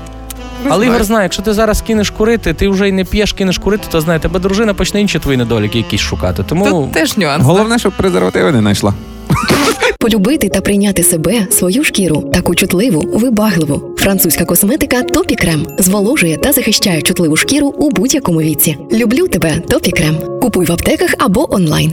[0.69, 3.87] Але Ігор знає, якщо ти зараз кинеш курити, ти вже й не п'єш, кинеш курити,
[3.91, 6.45] то знає, тебе дружина почне інші твої недоліки якісь шукати.
[6.49, 7.45] Тому Тут теж нюанс.
[7.45, 8.95] Головне, щоб презервативи не знайшла.
[9.99, 13.95] Полюбити та прийняти себе, свою шкіру, таку чутливу, вибагливу.
[13.99, 18.79] Французька косметика Топі Крем зволожує та захищає чутливу шкіру у будь-якому віці.
[18.93, 20.17] Люблю тебе, Topicrem.
[20.41, 21.93] Купуй в аптеках або онлайн.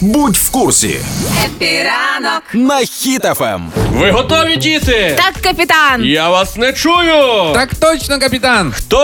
[0.00, 1.00] Будь в курсі
[1.44, 2.42] Хеппі ранок.
[2.54, 3.60] на Хіт-ФМ.
[3.92, 5.16] ви готові, діти?
[5.16, 6.04] Так, капітан.
[6.04, 7.52] Я вас не чую.
[7.54, 8.72] Так точно, капітан.
[8.76, 8.98] Хто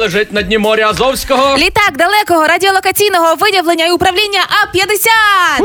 [0.00, 1.56] лежить на дні моря Азовського?
[1.56, 5.64] Літак далекого радіолокаційного виявлення і управління А-50!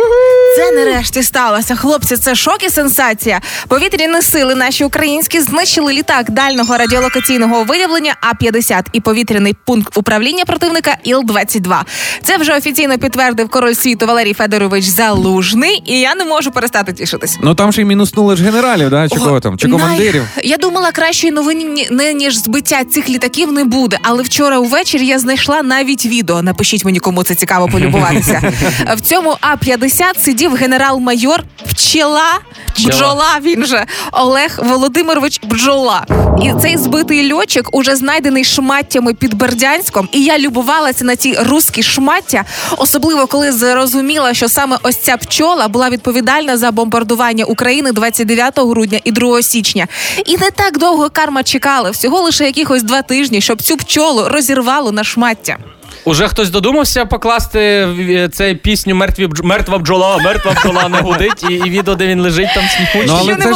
[0.58, 1.76] Це нарешті сталося.
[1.76, 3.42] Хлопці, це шок і сенсація.
[3.68, 10.98] Повітряні сили наші українські знищили літак дальнього радіолокаційного виявлення А-50 і повітряний пункт управління противника
[11.06, 11.82] Іл-22.
[12.24, 17.38] Це вже офіційно підтвердив король світу Валерій Федорович Залужний, і я не можу перестати тішитись.
[17.42, 19.10] Ну там ще й мінуснули ж генералів, да?
[19.10, 20.24] чи О, кого там, чи най- командирів.
[20.44, 24.00] Я думала, кращої новини не ніж збиття цих літаків не буде.
[24.04, 26.42] Але вчора увечері я знайшла навіть відео.
[26.42, 28.54] Напишіть мені, кому це цікаво полюбуватися.
[28.98, 32.40] В цьому А-50 сидів генерал-майор Пчела.
[32.88, 36.06] Бджола він же Олег Володимирович Бджола.
[36.44, 40.10] І цей збитий льотчик уже знайдений шматтями під Бердянськом.
[40.12, 42.44] І я любувалася на ті руські шмаття,
[42.78, 49.00] особливо коли зрозуміла, що саме ось ця пчола була відповідальна за бомбардування України 29 грудня
[49.04, 49.88] і 2 січня.
[50.26, 54.92] І не так довго карма чекала, всього лише якихось два тижні, щоб цю пчолу розірвало
[54.92, 55.58] на шмаття.
[56.06, 61.46] Уже хтось додумався покласти е, цей пісню мертві бдж- мертва бджола, мертва бджола не гудить,
[61.50, 63.08] і, і відео, де він лежить там сміхучий.
[63.08, 63.54] Ну, але це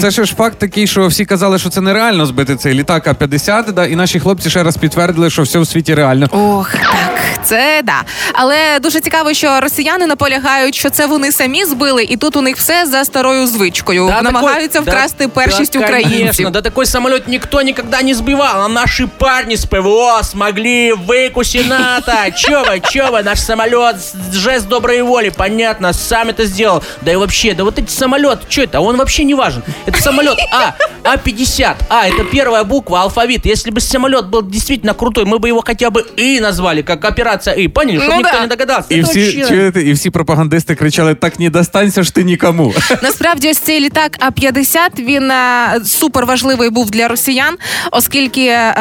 [0.00, 3.72] ж, це ж факт такий, що всі казали, що це нереально збити цей літак А-50,
[3.72, 6.28] да, і наші хлопці ще раз підтвердили, що все в світі реально.
[6.32, 8.02] Ох, так, це да.
[8.32, 12.56] Але дуже цікаво, що росіяни наполягають, що це вони самі збили, і тут у них
[12.56, 14.06] все за старою звичкою.
[14.06, 16.18] Да, Намагаються такой- вкрасти да, першість да, українців.
[16.20, 21.68] Конечно, да такой самолет никто никогда не сбивал, а наши парни с ПВО смогли выкусить
[21.89, 22.13] НАТО.
[22.35, 23.95] Чё вы, чё вы, наш самолет,
[24.33, 26.83] жест доброй воли, понятно, сам это сделал.
[27.01, 29.63] Да и вообще, да вот эти самолеты, что это, он вообще не важен.
[29.85, 33.45] Это самолет А, А-50, А, это первая буква, алфавит.
[33.45, 37.55] Если бы самолет был действительно крутой, мы бы его хотя бы И назвали, как операция
[37.55, 38.41] И, поняли, чтобы Ну никто да.
[38.41, 38.87] не догадался.
[38.89, 42.73] І Это всі, вообще- чуєте, і всі пропагандисти кричали: так не достанься ж ти нікому.
[43.03, 47.57] Насправді ось цей літак А-50, він е, супер важливий був для росіян,
[47.91, 48.73] оскільки е,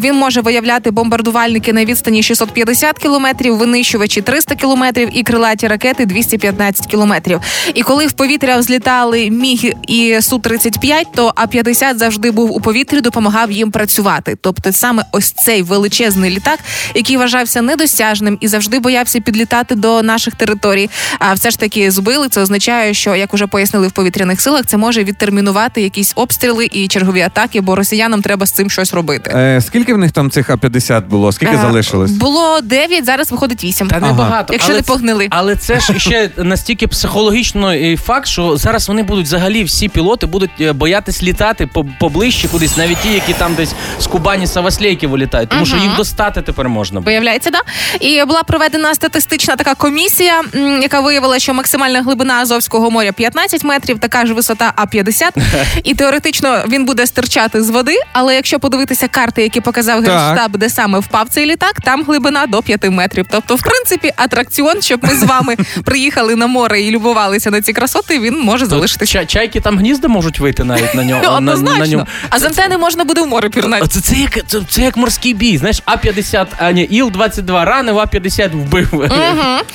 [0.00, 2.22] він може виявляти бомбардувальники на відстані
[2.55, 7.39] 650 кілометрів, винищувачі 300 кілометрів і крилаті ракети 215 кілометрів.
[7.73, 13.51] І коли в повітря взлітали Міг і Су-35, то А-50 завжди був у повітрі, допомагав
[13.51, 14.37] їм працювати.
[14.41, 16.59] Тобто саме ось цей величезний літак,
[16.95, 20.89] який вважався недосяжним і завжди боявся підлітати до наших територій.
[21.19, 22.27] А все ж таки збили.
[22.29, 26.87] Це означає, що як уже пояснили в повітряних силах, це може відтермінувати якісь обстріли і
[26.87, 29.31] чергові атаки, бо росіянам треба з цим щось робити.
[29.35, 31.31] Е, скільки в них там цих А-50 було?
[31.31, 32.11] Скільки Е, залишилось?
[32.11, 33.87] Було 9, зараз виходить 8.
[33.87, 34.53] Та небагато.
[34.53, 35.27] Якщо але не це- погнили.
[35.29, 40.51] Але це ж ще настільки психологічний факт, що зараз вони будуть взагалі всі пілоти будуть
[40.61, 45.65] е, боятись літати поближче кудись, навіть ті, які там десь з Кубані Саваслейки вилітають, тому
[45.65, 46.99] що їх достати тепер можна.
[46.99, 47.59] Виявляється, да.
[47.99, 50.41] І була проведена статистична така комісія,
[50.81, 55.31] яка виявила, що максимальна глибина Азовського моря 15 метрів, така ж висота А-50.
[55.83, 57.95] І теоретично він буде стирчати з води.
[58.13, 62.61] Але якщо подивитися карти, які показав генштаб, де саме впав цей літак, там глибина до
[62.61, 63.25] 5 метрів.
[63.29, 67.73] Тобто, в принципі, атракціон, щоб ми з вами приїхали на море і любувалися на ці
[67.73, 69.19] красоти, він може Тут залишитися.
[69.19, 71.21] ча- чайки там гнізда можуть вийти навіть на нього.
[71.23, 71.85] на, на Однозначно.
[71.85, 72.07] ньому.
[72.29, 73.87] А з антени можна буде в море пірнати.
[73.87, 75.57] Це, це, як, це, це як морський бій.
[75.57, 79.09] Знаєш, А-50, а ні, Іл-22 ранив, А-50 вбив.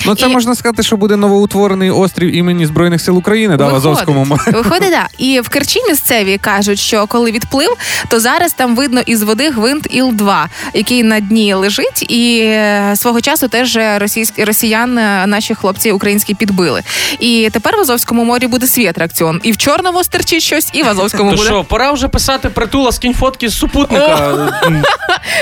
[0.05, 3.67] Ну це І- можна сказати, що буде новоутворений острів імені Збройних сил України, да, в
[3.67, 3.85] Виходить.
[3.91, 4.41] Азовському морі.
[4.53, 5.07] Виходить, да.
[5.17, 7.77] І в Керчі місцеві кажуть, що коли відплив,
[8.09, 13.21] то зараз там видно із води гвинт Іл-2, який на дні лежить, і е, свого
[13.21, 16.83] часу теж російські росіян е, наші хлопці українські підбили.
[17.19, 19.39] І тепер в Азовському морі буде свій атракціон.
[19.43, 21.47] І в Чорному стерчить щось, і в Азовському То буде.
[21.49, 24.51] що, пора вже писати притула, скинь фотки з супутника.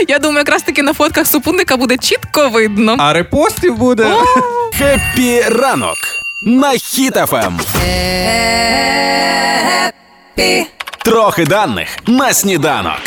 [0.08, 2.96] Я думаю, якраз таки на фотках супутника буде чітко видно.
[3.00, 4.08] А репостів буде.
[4.78, 5.98] Хеппі ранок
[6.42, 7.54] на Хіт-ФМ.
[11.04, 13.00] Трохи даних на сніданок.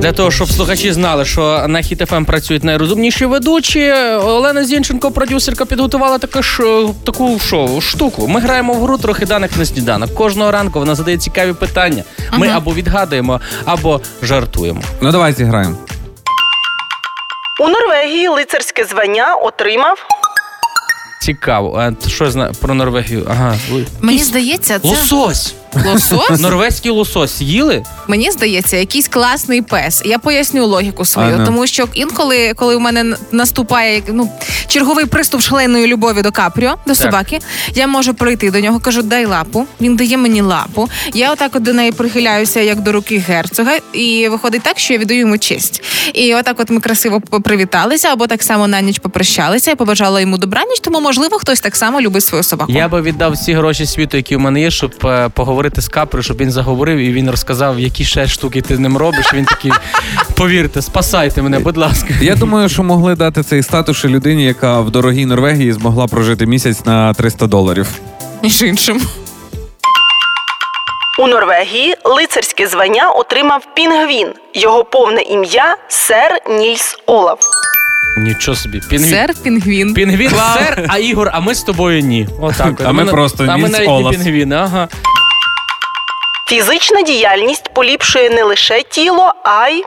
[0.00, 5.64] Для того, щоб слухачі знали, що на Хіт ФМ працюють найрозумніші ведучі, Олена Зінченко, продюсерка,
[5.64, 6.62] підготувала таку, ж,
[7.04, 8.28] таку шоу, штуку.
[8.28, 10.14] Ми граємо в гру трохи даних на сніданок.
[10.14, 12.04] Кожного ранку вона задає цікаві питання.
[12.36, 14.80] Ми або відгадуємо, або жартуємо.
[15.00, 15.76] Ну давай зіграємо.
[17.60, 19.98] У Норвегії лицарське звання отримав
[21.20, 21.76] Цікаво.
[21.78, 23.26] А що зна про Норвегію?
[23.30, 23.56] Ага.
[24.00, 25.54] Мені здається, це Лосось!
[25.86, 26.40] Лосось.
[26.40, 27.84] Норвезький лосось їли?
[28.08, 30.02] Мені здається, якийсь класний пес.
[30.04, 31.44] Я поясню логіку свою, А, ну.
[31.46, 34.30] тому що інколи, коли у мене наступає ну
[34.66, 37.38] черговий приступ шаленої любові до Капріо, до собаки,
[37.74, 39.66] я можу прийти до нього, кажу, дай лапу.
[39.80, 40.88] Він дає мені лапу.
[41.14, 44.98] Я отак от до неї прихиляюся, як до руки герцога, і виходить так, що я
[44.98, 45.82] віддаю йому честь.
[46.14, 49.70] І отак, от ми красиво привіталися, або так само на ніч попрощалися.
[49.70, 52.72] Я побажала йому добраніч, тому можливо хтось так само любить свою собаку.
[52.72, 56.22] Я би віддав всі гроші світу, які в мене є, щоб е, поговорити з Капри,
[56.22, 59.34] щоб він заговорив і він розказав, які ще штуки ти з ним робиш.
[59.34, 59.72] Він такий,
[60.36, 62.08] повірте, спасайте мене, будь ласка.
[62.20, 66.84] Я думаю, що могли дати цей статус людині, яка в дорогій Норвегії змогла прожити місяць
[66.84, 67.86] на 300 доларів.
[68.42, 69.00] Між іншим.
[71.18, 74.28] у Норвегії лицарське звання отримав пінгвін.
[74.54, 77.38] Його повне ім'я сер Нільс Олаф.
[78.18, 78.80] Нічого собі.
[78.90, 79.10] Пінгвін.
[79.10, 79.94] Сер Пінгвін.
[79.94, 82.28] Пінгвін сер, а Ігор, а ми з тобою ні.
[82.40, 82.70] Отак.
[82.80, 82.86] от.
[82.86, 84.12] А ми просто а ми Нільс навіть Олаф.
[84.18, 84.88] не пінгвіни, ага.
[86.50, 89.82] Фізична діяльність поліпшує не лише тіло, а й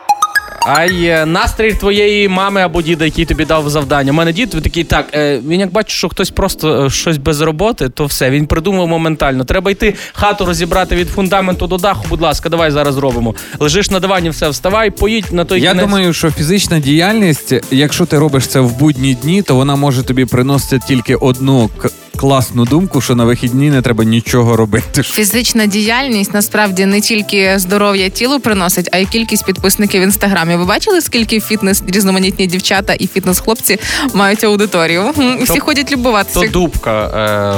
[0.68, 4.12] А й е, настрій твоєї мами або діда, який тобі дав завдання.
[4.12, 7.42] У мене дід такий, так, е, він як бачить, що хтось просто е, щось без
[7.42, 9.44] роботи, то все, він придумав моментально.
[9.44, 13.36] Треба йти хату розібрати від фундаменту до даху, будь ласка, давай зараз зробимо.
[13.60, 15.86] Лежиш на дивані, все, вставай, поїдь на той Я кінець.
[15.86, 20.26] думаю, що фізична діяльність, якщо ти робиш це в будні дні, то вона може тобі
[20.26, 25.04] приносити тільки одну к- класну думку, що на вихідні не треба нічого робити.
[25.04, 30.56] Фізична діяльність насправді не тільки здоров'я тілу приносить, а й кількість підписників в інстаграмі.
[30.56, 33.80] Ви бачили, скільки фітнес різноманітні дівчата і фітнес-хлопці
[34.14, 35.14] мають аудиторію?
[35.40, 36.40] І всі ходять любуватися.
[36.40, 37.08] То дубка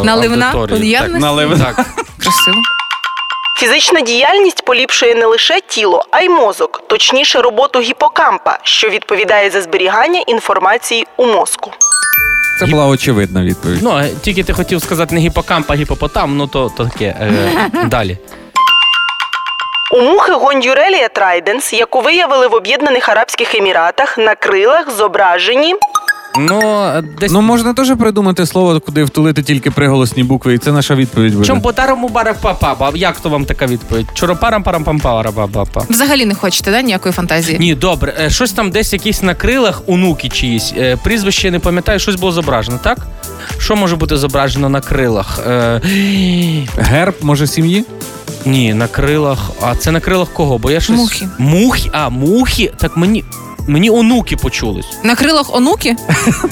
[0.02, 0.52] е, Наливна?
[0.52, 1.66] Так, наливна.
[1.66, 1.86] Так.
[2.18, 2.58] Красиво.
[3.58, 9.62] Фізична діяльність поліпшує не лише тіло, а й мозок, точніше роботу гіпокампа, що відповідає за
[9.62, 11.72] зберігання інформації у мозку.
[12.60, 13.80] Це була очевидна відповідь.
[13.82, 17.06] Ну, тільки ти хотів сказати не гіпокамп, а гіпопотам, ну то, то таке.
[17.06, 18.18] Е, далі.
[19.92, 25.76] У мухи Гондюрелія трайденс, яку виявили в Об'єднаних Арабських Еміратах, на крилах зображені
[26.40, 27.32] Ну, десь.
[27.32, 31.46] Ну можна теж придумати слово, куди втулити тільки приголосні букви, і це наша відповідь буде.
[31.46, 32.92] Чом потарому барах папа?
[32.96, 34.06] Як то вам така відповідь?
[34.14, 35.82] Чоропарам парам пам пара папа.
[35.90, 37.60] Взагалі не хочете, да, ніякої фантазії?
[37.60, 40.74] Ні, добре, Е, щось там десь якісь на крилах онуки чиїсь.
[40.78, 42.98] Е, Прізвище не пам'ятаю, щось було зображено, так?
[43.58, 45.40] Що може бути зображено на крилах?
[45.48, 45.82] Е,
[46.78, 47.86] Герб, може, сім'ї?
[48.46, 49.40] Ні, на крилах.
[49.62, 50.58] А це на крилах кого?
[50.58, 50.98] Бо я щось.
[50.98, 51.28] Мухи.
[51.38, 51.90] Мухи?
[51.94, 52.72] А, мухи?
[52.78, 53.24] Так мені.
[53.68, 54.86] Мені онуки почулись.
[55.04, 55.96] На крилах онуки?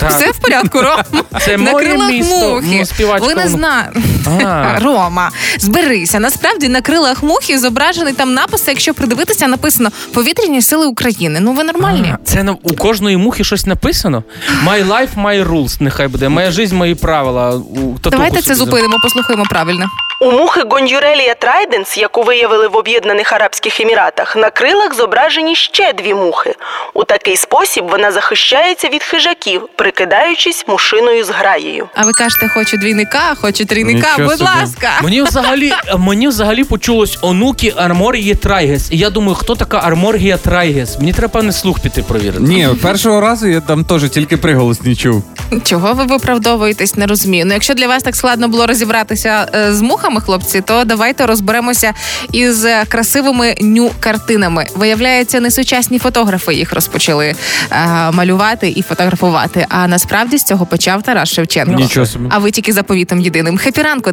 [0.10, 0.98] Все в порядку, Ром.
[1.42, 2.50] Це на моє крилах місто.
[2.50, 2.86] мухи.
[3.00, 4.02] Ну, Ви не знаєте.
[4.84, 6.20] Рома, зберися.
[6.20, 11.40] Насправді на крилах мухи зображений там напис, якщо придивитися, написано Повітряні сили України.
[11.40, 12.16] Ну ви нормальні.
[12.26, 14.24] Це на у кожної мухи щось написано.
[14.66, 16.30] My life, my rules, нехай буде.
[16.30, 17.62] Моя жизнь, мои правила.
[18.04, 19.86] Давайте це зупинимо, послухаємо правильно.
[20.22, 26.14] У мухи Гондюрелія трайденс, яку виявили в Об'єднаних Арабських Еміратах, на крилах зображені ще дві
[26.14, 26.56] мухи.
[27.04, 31.88] У такий спосіб вона захищається від хижаків, прикидаючись мушиною зграєю.
[31.96, 33.98] А ви кажете, хочу двійника, хочу трійника.
[34.12, 34.50] Нічого Будь собі.
[34.60, 34.90] ласка.
[35.04, 38.92] Мені взагалі, мені взагалі почулось онуки арморгії Трайгес.
[38.92, 40.98] І я думаю, хто така Арморгія Трайгес?
[41.00, 42.44] Мені треба не слух піти провірити.
[42.44, 45.24] Ні, першого разу я там теж тільки приголосні чув.
[45.64, 47.46] Чого ви виправдовуєтесь, не розумію.
[47.46, 51.94] Ну, якщо для вас так складно було розібратися е, з мухами, хлопці, то давайте розберемося
[52.32, 54.66] із е, красивими ню-картинами.
[54.76, 57.36] Виявляється, не сучасні фотографи їх розпочали
[57.72, 59.66] е, малювати і фотографувати.
[59.70, 61.74] А насправді з цього почав Тарас Шевченко.
[61.74, 62.26] Нічого собі.
[62.30, 63.58] А ви тільки заповітом єдиним.
[63.58, 64.12] Хепі ранку.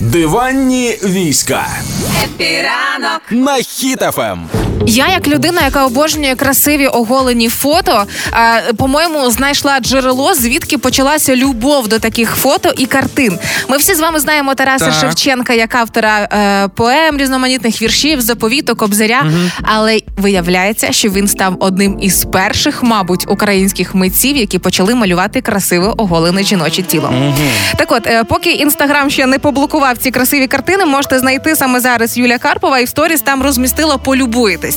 [0.00, 1.66] Диванні війська
[2.24, 3.22] Хеппі ранок.
[3.30, 4.48] на Хіт-ФМ.
[4.86, 11.88] Я, як людина, яка обожнює красиві оголені фото, е, по-моєму, знайшла джерело, звідки почалася любов
[11.88, 13.38] до таких фото і картин.
[13.68, 14.94] Ми всі з вами знаємо Тараса Так.
[14.94, 19.26] Шевченка як автора е, поем, різноманітних віршів, Заповіту, Кобзаря.
[19.62, 25.92] Але виявляється, що він став одним із перших, мабуть, українських митців, які почали малювати красиве
[25.96, 27.12] оголене жіноче тіло.
[27.76, 32.16] Так от, е, поки інстаграм ще не поблокував ці красиві картини, можете знайти саме зараз
[32.18, 34.73] Юля Карпова і в сторіс там розмістила полюбуйтесь.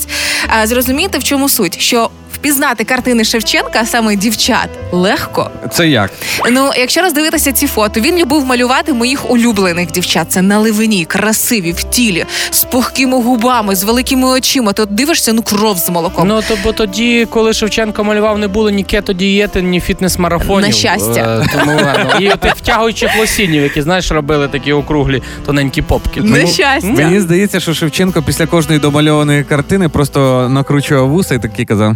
[0.64, 5.50] Е, Зрозуміти, в чому суть, що впізнати картини Шевченка, а саме дівчат, легко.
[5.74, 6.12] Це як?
[6.52, 10.28] Ну, якщо роздивитися ці фото, він любив малювати моїх улюблених дівчат.
[10.32, 14.74] Це на ливині, красиві в тілі, з пухкими губами, з великими очима.
[14.74, 16.28] Ти от дивишся, ну кров з молоком.
[16.28, 20.62] Ну то бо тоді, коли Шевченко малював, не було ні кето-дієти, ні фітнес-марафонів.
[20.62, 21.46] На щастя.
[21.46, 22.20] Е, Тому ладно.
[22.20, 26.22] і тих втягуючих лосінів, які знаєш, робили такі округлі тоненькі попки.
[26.22, 26.88] На щастя.
[26.88, 31.96] Мені здається, що Шевченко після кожної домальованої картини просто накручував вуса і такий казав.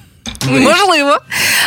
[0.49, 1.17] Можливо.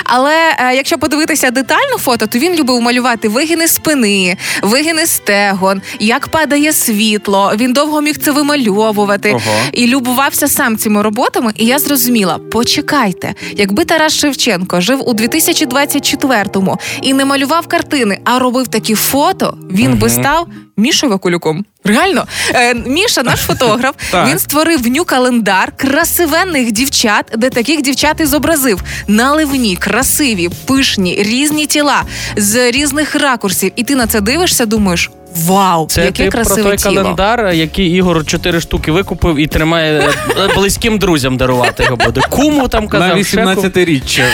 [0.05, 6.29] Але е, якщо подивитися детально фото, то він любив малювати вигини спини, вигини стегон, як
[6.29, 7.53] падає світло.
[7.57, 9.41] Він довго міг це вимальовувати Ого.
[9.73, 11.53] і любувався сам цими роботами.
[11.57, 18.39] І я зрозуміла: почекайте, якби Тарас Шевченко жив у 2024-му і не малював картини, а
[18.39, 21.65] робив такі фото, він би став Мішою Вакулюком.
[21.85, 23.95] Реально, е, Міша, наш фотограф,
[24.27, 31.67] він створив ню календар красивенних дівчат, де таких дівчат і зобразив наливні, красиві, пишні, різні
[31.67, 32.03] тіла
[32.37, 33.73] з різних ракурсів.
[33.77, 35.11] І ти на це дивишся, думаєш.
[35.37, 36.95] Вау, Це яке ти про той тіло.
[36.95, 42.21] календар, який Ігор чотири штуки викупив і тримає е, близьким друзям дарувати його буде.
[42.31, 43.09] Куму там казав.
[43.09, 44.25] На 18-річчя.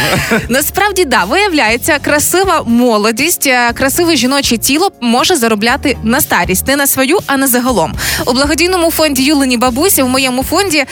[0.49, 6.87] Насправді да, виявляється, красива молодість, е, красиве жіноче тіло може заробляти на старість, не на
[6.87, 7.95] свою, а на загалом.
[8.27, 10.85] У благодійному фонді Юлені Бабусі в моєму фонді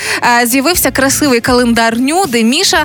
[0.42, 2.84] е, з'явився красивий календар ню, де Міша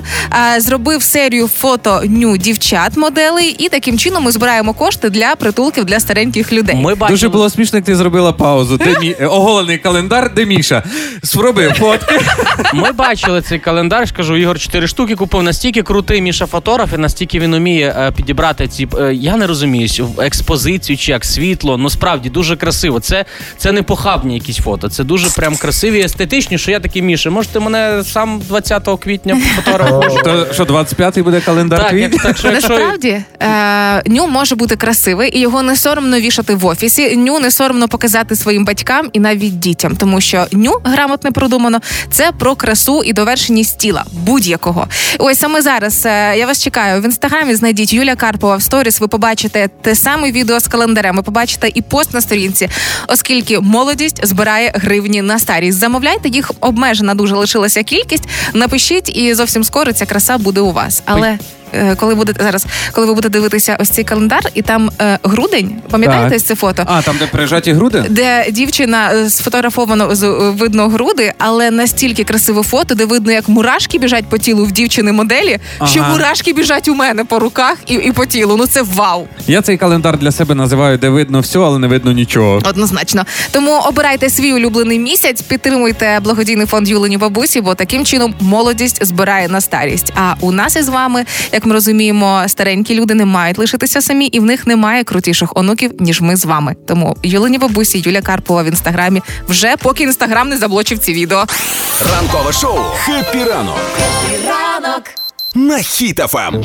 [0.58, 6.00] зробив серію фото ню дівчат моделей, і таким чином ми збираємо кошти для притулків для
[6.00, 6.76] стареньких людей.
[6.76, 8.76] Ми Дуже було смішно, як ти зробила паузу.
[8.76, 9.14] Де мі...
[9.24, 10.82] Оголений календар, де Міша.
[11.22, 12.20] Спробуй фотки.
[12.74, 14.06] Ми бачили цей календар.
[14.06, 15.42] ж Кажу, Ігор чотири штуки купив.
[15.42, 18.88] Настільки крутий Міша фотограф, і настільки він уміє е, підібрати ці.
[18.98, 21.78] е, я не розумію, в експозицію чи як світло.
[21.78, 23.00] Ну справді дуже красиво.
[23.00, 23.24] Це,
[23.56, 24.88] це не похабні якісь фото.
[24.88, 26.58] Це дуже прям красиві, естетичні.
[26.58, 27.30] Що я такий Міша.
[27.30, 30.22] Можете мене сам 20 квітня фотографувати?
[30.24, 34.76] То що, 25-й буде календар Так, як, так що якщо Насправді е, ню може бути
[34.76, 37.03] красивий, і його не соромно вішати в офісі.
[37.16, 41.80] Ню не соромно показати своїм батькам і навіть дітям, тому що ню грамотно продумано
[42.10, 44.88] це про красу і довершеність тіла будь-якого.
[45.18, 47.54] Ось саме зараз е, я вас чекаю в інстаграмі.
[47.54, 49.00] Знайдіть Юля Карпова в сторіс.
[49.00, 51.16] Ви побачите те саме відео з календарем.
[51.16, 52.68] Ви побачите і пост на сторінці,
[53.08, 55.78] оскільки молодість збирає гривні на старість.
[55.78, 58.24] Замовляйте їх обмежена дуже лишилася кількість.
[58.54, 61.02] Напишіть, і зовсім скоро ця краса буде у вас.
[61.06, 61.38] Але
[61.96, 66.30] коли будете зараз, коли ви будете дивитися ось цей календар, і там е, грудень, пам'ятаєте
[66.30, 66.42] Так.
[66.42, 66.82] це фото?
[66.86, 68.04] А, там, де прижаті груди?
[68.08, 73.48] Де дівчина е, сфотографовано з е, видно груди, але настільки красиве фото, де видно, як
[73.48, 77.94] мурашки біжать по тілу в дівчини моделі, що мурашки біжать у мене по руках і,
[77.94, 78.56] і по тілу.
[78.56, 79.26] Ну це вау!
[79.46, 82.60] Я цей календар для себе називаю, де видно все, але не видно нічого.
[82.64, 83.24] Однозначно.
[83.50, 89.48] Тому обирайте свій улюблений місяць, підтримуйте благодійний фонд Юлені бабусі, бо таким чином молодість збирає
[89.48, 90.12] на старість.
[90.16, 94.40] А у нас із вами, як ми розуміємо, старенькі люди не мають лишитися самі, і
[94.40, 96.76] в них немає крутіших онуків, ніж ми з вами.
[96.88, 101.44] Тому Юлені бабусі, Юля Карпова в інстаграмі вже поки інстаграм не заблочив ці відео.
[102.12, 103.76] Ранкове шоу «Хеппі ранок»
[104.48, 105.02] Ранок.
[105.54, 106.64] на Хіт-ФМ.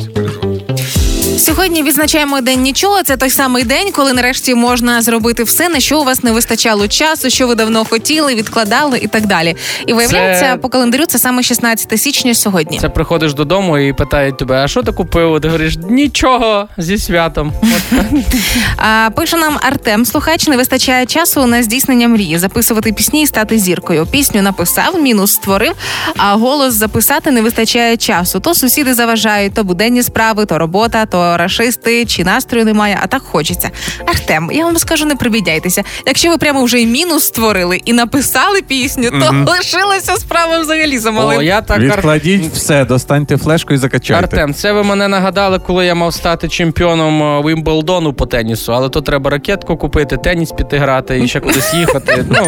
[1.38, 3.02] Сьогодні відзначаємо день нічого.
[3.02, 6.88] Це той самий день, коли нарешті можна зробити все, на що у вас не вистачало
[6.88, 9.56] часу, що ви давно хотіли, відкладали і так далі.
[9.86, 12.78] І виявляється, Це- по календарю це саме 16 січня сьогодні.
[12.78, 15.40] це приходиш додому і питають тебе, а що ти купив?
[15.40, 17.52] Ти говориш, нічого зі святом.
[18.76, 23.58] А, пише нам Артем, слухач, не вистачає часу на здійснення мрії, записувати пісні і стати
[23.58, 24.06] зіркою.
[24.06, 25.72] Пісню написав, мінус створив,
[26.16, 28.40] а голос записати не вистачає часу.
[28.40, 33.22] То сусіди заважають, то буденні справи, то робота, то рашисти, чи настрою немає, а так
[33.22, 33.70] хочеться.
[34.06, 35.82] Артем, я вам скажу, не прибідяйтеся.
[36.06, 41.42] Якщо ви прямо вже і мінус створили і написали пісню, то лишилася справа взагалі О,
[41.42, 44.24] я так Ар- Відкладіть все, достаньте флешку і закачайте.
[44.24, 48.88] Артем, це ви мене нагадали, коли я мав стати чемпіоном е, Вімблдону по тенісу, але
[48.88, 52.24] то треба ракетку купити, теніс піти грати і ще кудись їхати.
[52.40, 52.46] Ну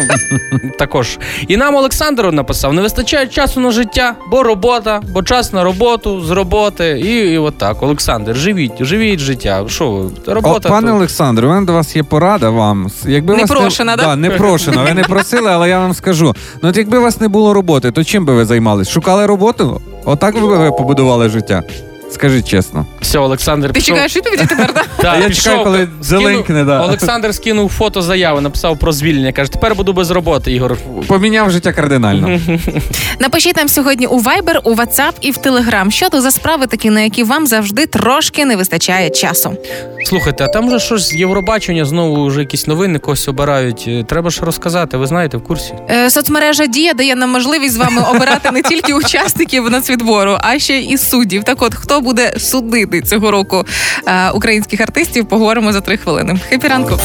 [0.79, 1.17] також.
[1.47, 6.21] І нам Олександр написав: не вистачає часу на життя, бо робота, бо час на роботу,
[6.21, 7.01] з роботи.
[7.05, 7.83] І, і от так.
[7.83, 9.63] Олександр, живіть, живіть життя.
[9.67, 10.11] Що ви?
[10.27, 10.69] О, Робота.
[10.69, 12.87] пане то- Олександр, у мене до вас є порада вам.
[13.05, 13.85] Якби вас не...
[13.85, 13.95] да?
[13.95, 14.83] Да, непрошена.
[14.83, 16.35] Ви не просили, але я вам скажу.
[16.61, 18.89] Ну от якби у вас не було роботи, то чим би ви займались?
[18.89, 19.81] Шукали роботу?
[20.05, 21.63] Отак би ви побудували життя?
[22.13, 22.85] Скажіть чесно.
[23.01, 23.87] Все, Олександр Ти пішов.
[23.87, 24.73] чекаєш відповіді тепер?
[24.73, 24.85] так?
[24.97, 26.81] Так, я пішов, чекаю, коли зеленькне, да.
[26.81, 29.31] Олександр скинув фото заяви, написав про звільнення.
[29.31, 30.77] Каже, тепер буду без роботи, Ігор.
[31.07, 32.39] Поміняв життя кардинально.
[33.19, 35.91] Напишіть нам сьогодні у Viber, у WhatsApp і в Telegram.
[35.91, 39.57] Що то за справи такі, на які вам завжди трошки не вистачає часу.
[40.05, 43.85] Слухайте, а там же щось з Євробачення знову вже якісь новини когось обирають.
[43.87, 45.73] Е, Треба ж розказати, ви знаєте, в курсі.
[45.89, 50.79] Е, соцмережа Дія дає нам можливість з вами обирати не тільки учасників нацвідбору, а ще
[50.79, 51.43] і суддів.
[51.43, 53.65] Так от, хто буде судити цього року
[54.07, 56.39] е, українських артистів, поговоримо за три хвилини.
[56.49, 56.97] Хеппі ранок.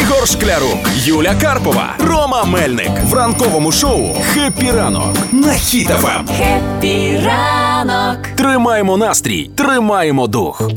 [0.00, 6.26] Ігор Шклярук, Юля Карпова, Рома Мельник в ранковому шоу «Хеппі ранок» на Хіт-ФМ.
[6.26, 8.18] Хеппі Хеппі ранок.
[8.36, 10.70] Тримаємо настрій, тримаємо дух.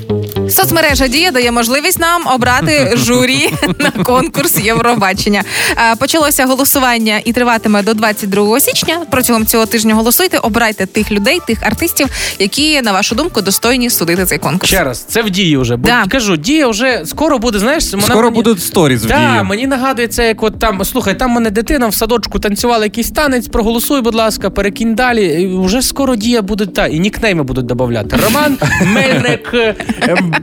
[0.49, 5.43] Соцмережа Дія дає можливість нам обрати журі на конкурс Євробачення.
[5.91, 8.99] Е, Почалося голосування і триватиме до 22 січня.
[9.11, 12.07] Протягом цього тижня голосуйте, обирайте тих людей, тих артистів,
[12.39, 14.67] які на вашу думку достойні судити цей конкурс.
[14.69, 15.75] Ще раз, це в дії вже.
[15.75, 16.05] Бо Да.
[16.09, 19.43] кажу, дія вже скоро буде, знаєш, вона Скоро мені- будуть сторіс в дії.
[19.43, 23.47] мені нагадує це, як от там, слухай, там мене дитина в садочку танцювала якийсь танець,
[23.47, 25.25] проголосуй, будь ласка, перекинь далі.
[25.25, 28.17] І вже скоро дія будуть, та, і нікнейми будуть додавати.
[28.25, 29.75] Роман Мельник, е,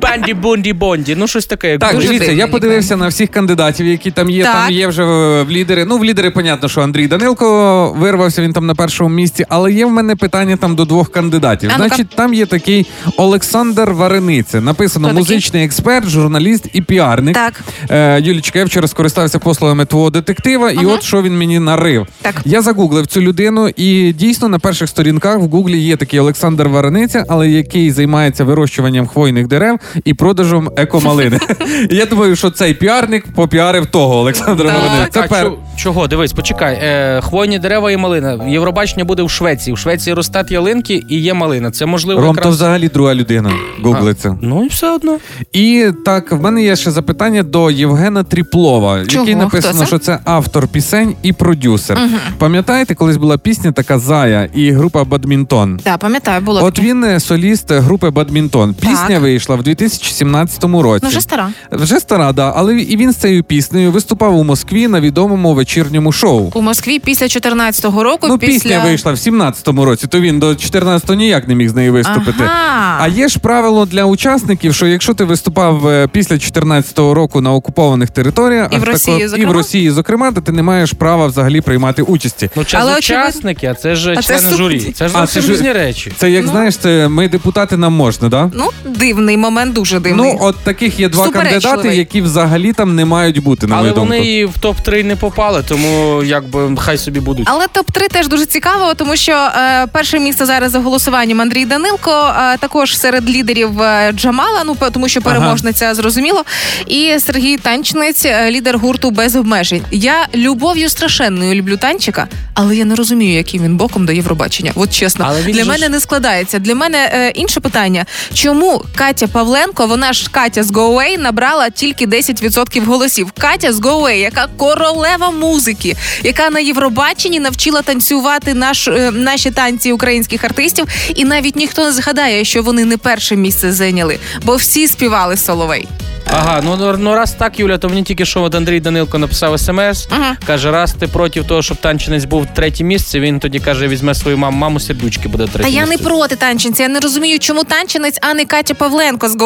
[0.01, 1.15] Банді Бунді Бонді.
[1.15, 1.79] Ну, щось таке.
[1.79, 4.43] Так, дуже дивіться, дивний я подивився на всіх кандидатів, які там є.
[4.43, 4.55] Так.
[4.55, 5.85] Там є вже в в лідери.
[5.85, 9.47] Ну, в лідери, понятно, що Андрій Данилко вирвався, він там на першому місці.
[9.49, 11.71] Але є в мене питання там до двох кандидатів.
[11.75, 11.89] А ну-ка.
[11.89, 12.87] Значить, там є такий
[13.17, 14.61] Олександр Варениця.
[14.61, 15.37] Написано Хто такий?
[15.37, 17.35] музичний експерт, журналіст і піарник.
[17.35, 17.65] Так.
[17.91, 22.07] Е, Юлічка, я вчора скористався послугами твого детектива, і от що він мені нарив.
[22.23, 22.35] Так.
[22.45, 27.25] Я загуглив цю людину, і дійсно на перших сторінках в Гуглі є такий Олександр Варениця,
[27.29, 31.39] але який займається вирощуванням хвойних дерев і продажем екомалини.
[31.91, 34.75] І Я думаю, що цей піарник попіарив того Олександра
[35.15, 36.07] чо- чого?
[36.07, 36.75] Дивись, почекай.
[36.83, 38.45] Е, хвойні дерева і малина.
[38.49, 39.75] Євробачення буде в Швеції.
[39.75, 41.71] В Швеції ростуть ялинки і є малина.
[41.71, 44.39] Це можливо Ром, то взагалі друга людина гуглиться.
[44.43, 45.19] Ну і все одно.
[45.53, 49.25] І так, в мене є ще запитання до Євгена Тріплова, Чого?
[49.25, 49.87] який написано, Хто це?
[49.87, 51.99] що це автор пісень і продюсер.
[52.39, 55.81] Пам'ятаєте, колись була пісня така Зая і група Бадмінтон?
[55.83, 56.89] Так, пам'ятаю, було От таке.
[56.89, 58.75] він е, соліст групи Бадмінтон.
[58.75, 61.01] Пісня вийшла в 2017 році.
[61.03, 61.51] Ну, вже стара.
[61.73, 66.13] Вже стара, да, але і він з цією піснею виступав у Москві на відомому вечірньому
[66.13, 66.51] шоу.
[66.55, 68.27] У Москві після 14-го року.
[68.29, 68.53] Ну, після...
[68.55, 72.45] пісня вийшла в 17-му році, то він до 14-го ніяк не міг з нею виступити.
[72.45, 72.99] Ага.
[73.01, 77.53] А є ж правило для учасників, що якщо ти виступав е, після 14-го року на
[77.53, 79.53] окупованих територіях, І в Росії, тако- і зокрема?
[79.53, 82.51] в Росії, зокрема, то ти не маєш права взагалі приймати участі.
[82.57, 84.93] Ну, це Але учасники, а це ж А члени журі.
[84.95, 86.13] Це ж зовсім різні речі.
[86.17, 86.51] Це як Ну.
[86.51, 88.51] знаєш, це ми депутати нам можна, да?
[88.55, 90.33] Ну, дивний момент, дуже дивний.
[90.33, 93.95] Ну, от таких є два кандидати, які взагалі там не мають бути, на Але мою
[93.95, 94.15] думку.
[94.15, 97.47] вони і в топ-3 не попали, тому якби хай собі будуть.
[97.51, 101.65] Але топ 3 теж дуже цікаво, тому що е, перше місце зараз за голосуванням Андрій
[101.65, 106.45] Данилко, е, також серед лідерів е, Джамала, ну по- тому що переможниця зрозуміло.
[106.87, 109.83] І Сергій Танчнець, е, лідер гурту без обмежень.
[109.91, 114.73] Я любов'ю страшенною люблю танчика, але я не розумію, яким він боком до Євробачення.
[114.75, 116.59] От чесно, Але він для же мене не складається.
[116.59, 122.07] Для мене е, інше питання: чому Катя Павленко, вона ж Катя з Гоуей, набрала тільки
[122.07, 123.33] 10% голосів?
[123.39, 129.93] Катя з Гоуей, яка королева музики, яка на Євробаченні навчила танцювати наш, е, наші танці
[129.93, 134.89] українських артистів, і навіть ніхто не згадає, що вони не перше місце зайняли, бо всі
[134.89, 135.89] співали Соловей.
[136.27, 139.61] Ага, ну, ну, ну раз так, Юля, то мені тільки що от Андрій Данилко написав
[139.61, 140.09] смс.
[140.11, 140.37] Ага.
[140.47, 144.39] Каже, раз ти проти того, щоб танчинець був третє місце, він тоді каже, візьме свою
[144.39, 146.83] маму, маму сердючки буде третє Та я не проти танчинця.
[146.83, 149.37] Я не розумію, чому танчинець, а не Катя Павленко з.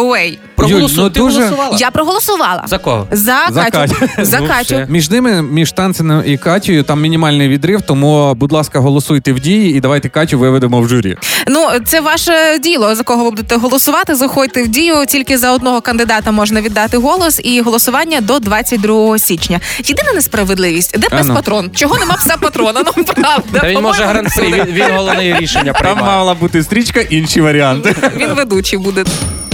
[0.57, 1.77] Проголосуй, Юль, ну, ти дуже- голосувала?
[1.81, 3.07] Я проголосувала За кого?
[3.11, 3.95] за, За Катю.
[4.01, 4.25] Катю.
[4.25, 4.65] За Ну, Катю.
[4.65, 4.87] все.
[4.89, 9.77] Між ними, між танцем і Катєю, там мінімальний відрив, тому, будь ласка, голосуйте в дії
[9.77, 11.17] і давайте Катю виведемо в журі.
[11.49, 14.15] Ну, це ваше діло, за кого ви будете голосувати.
[14.15, 14.95] Заходьте в дію.
[15.09, 19.61] Тільки за одного кандидата можна віддати голос, і голосування до 22 січня.
[19.85, 21.35] Єдина несправедливість, де пес ну.
[21.35, 21.71] патрон?
[21.75, 22.83] Чого нема пса патрона?
[22.97, 23.59] Ну правда.
[23.61, 26.07] Та він може гран-при, він, він головне рішення Там приймає.
[26.07, 27.95] мала бути стрічка, інші варіанти.
[28.17, 29.05] Він ведучий буде.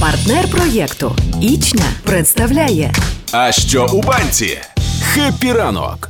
[0.00, 2.92] Партнер проєкту Ічня представляє
[3.32, 4.58] А що у банці?
[5.14, 6.08] Хеппі ранок.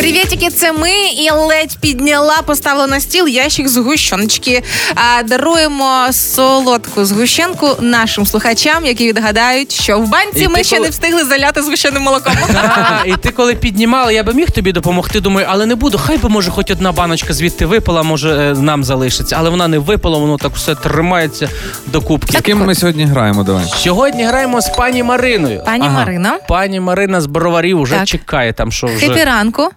[0.00, 4.62] Привітики, це ми і ледь підняла, поставила на стіл ящик згущеночки.
[4.94, 10.76] А даруємо солодку згущенку нашим слухачам, які відгадають, що в банці І ми ти ще
[10.76, 12.32] коли- не встигли заляти згущеним молоком.
[12.54, 15.20] А, і ти коли піднімала, я би міг тобі допомогти.
[15.20, 15.98] Думаю, але не буду.
[15.98, 19.36] Хай би може хоч одна баночка звідти випала, може е, нам залишиться.
[19.38, 21.48] Але вона не випала, воно так все тримається
[21.86, 22.38] до кубки.
[22.38, 23.44] З ким ми сьогодні граємо?
[23.44, 23.64] Давай.
[23.76, 25.62] Сьогодні граємо з пані Мариною.
[25.66, 25.98] Пані Ага.
[25.98, 28.06] Марина, Пані Марина з броварів вже Так.
[28.08, 28.98] чекає там, що вже.
[29.08, 29.68] хепі ранку.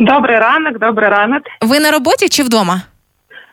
[0.00, 1.42] Добрий ранок, добрий ранок.
[1.60, 2.82] Ви на роботі чи вдома?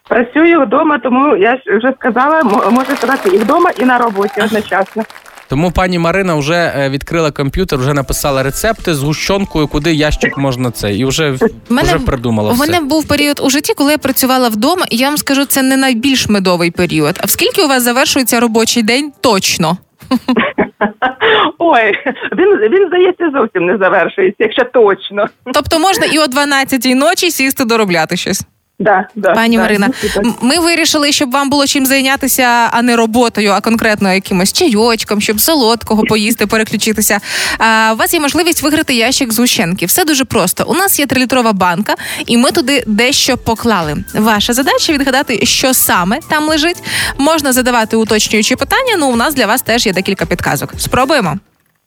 [0.10, 5.04] Працюю вдома, тому я ж вже сказала, можу сказати і вдома, і на роботі одночасно.
[5.50, 10.72] Тому пані Марина вже е, відкрила комп'ютер, вже написала рецепти з гущонкою, куди ящик можна
[10.72, 10.96] це.
[10.96, 11.36] І вже,
[11.70, 12.66] мене, вже придумала у все.
[12.66, 15.78] мене був період у житті, коли я працювала вдома, і я вам скажу, це не
[15.78, 17.20] найбільш медовий період.
[17.24, 19.12] А в скільки у вас завершується робочий день?
[19.22, 19.78] Точно.
[21.58, 21.94] Ой,
[22.38, 25.26] він, він здається зовсім не завершується, якщо точно.
[25.54, 28.46] Тобто можна і о 12-й ночі сісти доробляти щось.
[28.80, 29.90] Да, да, Пані да, Марина,
[30.24, 35.22] ну, ми вирішили, щоб вам було чим зайнятися, а не роботою, а конкретно якимось чайочком,
[35.22, 37.20] щоб солодкого поїсти, переключитися.
[37.60, 39.86] А, у вас є можливість виграти ящик з гущенки.
[39.86, 40.66] Все дуже просто.
[40.68, 43.96] У нас є трилітрова банка, і ми туди дещо поклали.
[44.14, 46.84] Ваша задача відгадати, що саме там лежить.
[47.18, 48.96] Можна задавати уточнюючі питання.
[48.98, 50.74] Ну, у нас для вас теж є декілька підказок.
[50.78, 51.36] Спробуємо.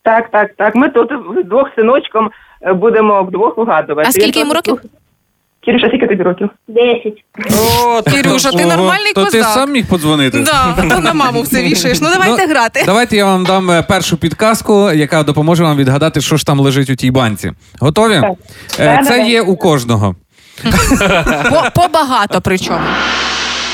[0.02, 0.74] Так, так, так.
[0.74, 2.30] Ми тут вдвох з синочком
[2.62, 4.08] е, будемо вдвох угадувати.
[4.08, 4.90] А скільки йому тут- років?
[5.64, 6.48] Кірюша, скільки тобі років?
[6.68, 7.24] Десять.
[7.80, 8.14] О, так,
[8.56, 9.54] ти нормальний То ти козак.
[9.54, 10.40] сам міг подзвонити?
[10.40, 12.00] Да, то на маму все вішаєш.
[12.00, 12.82] Ну давайте Ну, грати.
[12.86, 16.90] Давайте я вам дам е, першу підказку, яка допоможе вам відгадати, що ж там лежить
[16.90, 17.52] у тій банці.
[17.80, 18.20] Готові?
[18.20, 18.32] Так.
[18.80, 20.14] Е, Да, Це є у кожного.
[21.50, 22.80] По, побагато причому.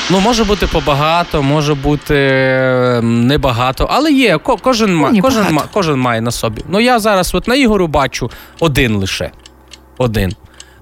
[0.09, 4.37] Ну, може бути побагато, може бути е, небагато, але є.
[4.37, 5.55] ко- Кожен, ма, Ні, кожен, багато.
[5.55, 6.61] ма, кожен має на собі.
[6.69, 9.31] Ну я зараз от на Ігорю бачу один лише.
[9.97, 10.33] Один.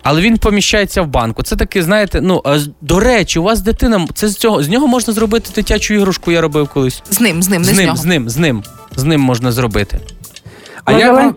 [0.08, 1.44] Але він поміщається в банку.
[1.44, 2.42] Це таке, знаєте, ну
[2.82, 6.42] до речі, у вас дитина, це з цього з нього можна зробити дитячу іграшку, я
[6.42, 7.04] робив колись.
[7.10, 7.98] З ним, з ним, не З з, ним, нього.
[7.98, 8.64] з ним, з ним.
[8.96, 10.00] З ним можна зробити.
[10.86, 11.28] А Може, як вам,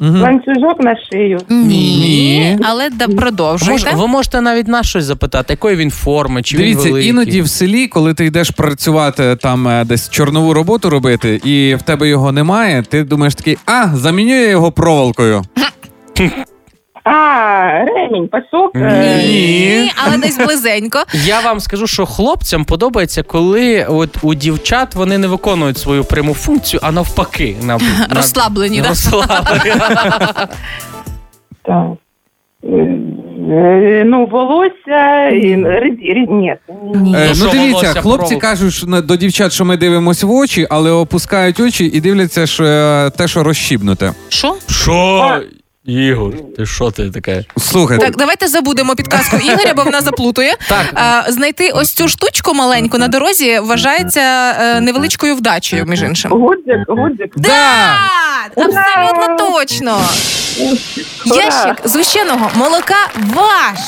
[0.00, 1.38] ланцю- ланцюжок на шию.
[1.48, 2.58] Ні.
[2.64, 3.90] Але да, Мож, продовжуйте.
[3.94, 7.10] ви можете навіть нас щось запитати, якої він форми, чи Дивіться, він великий.
[7.10, 11.82] іноді в селі, коли ти йдеш працювати там е, десь чорнову роботу робити, і в
[11.82, 15.42] тебе його немає, ти думаєш такий, а, заміню я його проволокою.
[17.04, 18.72] А, ремінь, пасок.
[18.76, 20.98] е, Ні, але десь близенько.
[21.24, 26.34] Я вам скажу, що хлопцям подобається, коли от у дівчат вони не виконують свою пряму
[26.34, 28.88] функцію, а навпаки, на, на- Розслаблені, да?
[28.88, 29.72] розслаблені.
[31.62, 31.86] Так.
[32.64, 36.48] Е, Ну, волосся, і рід- рід- ні.
[36.50, 36.92] Е, Ну,
[37.28, 38.46] ну що, дивіться, волосся хлопці проволока?
[38.46, 42.46] кажуть що на- до дівчат, що ми дивимося в очі, але опускають очі і дивляться,
[42.46, 44.12] що е, те, що розщібнуте.
[44.28, 44.54] Що?
[44.70, 45.40] Що?
[45.84, 47.44] Ігор, ти що ти таке?
[47.58, 50.54] Слухайте, Так, давайте забудемо підказку Ігоря, бо вона заплутує.
[50.68, 51.24] Так.
[51.28, 56.30] Е, знайти ось цю штучку маленьку на дорозі вважається е, невеличкою вдачею, між іншим.
[56.30, 57.32] Гудзик, гудзик.
[57.36, 57.96] да!
[58.54, 60.00] Так, абсолютно точно.
[61.26, 63.78] Ящик згущеного молока ваш.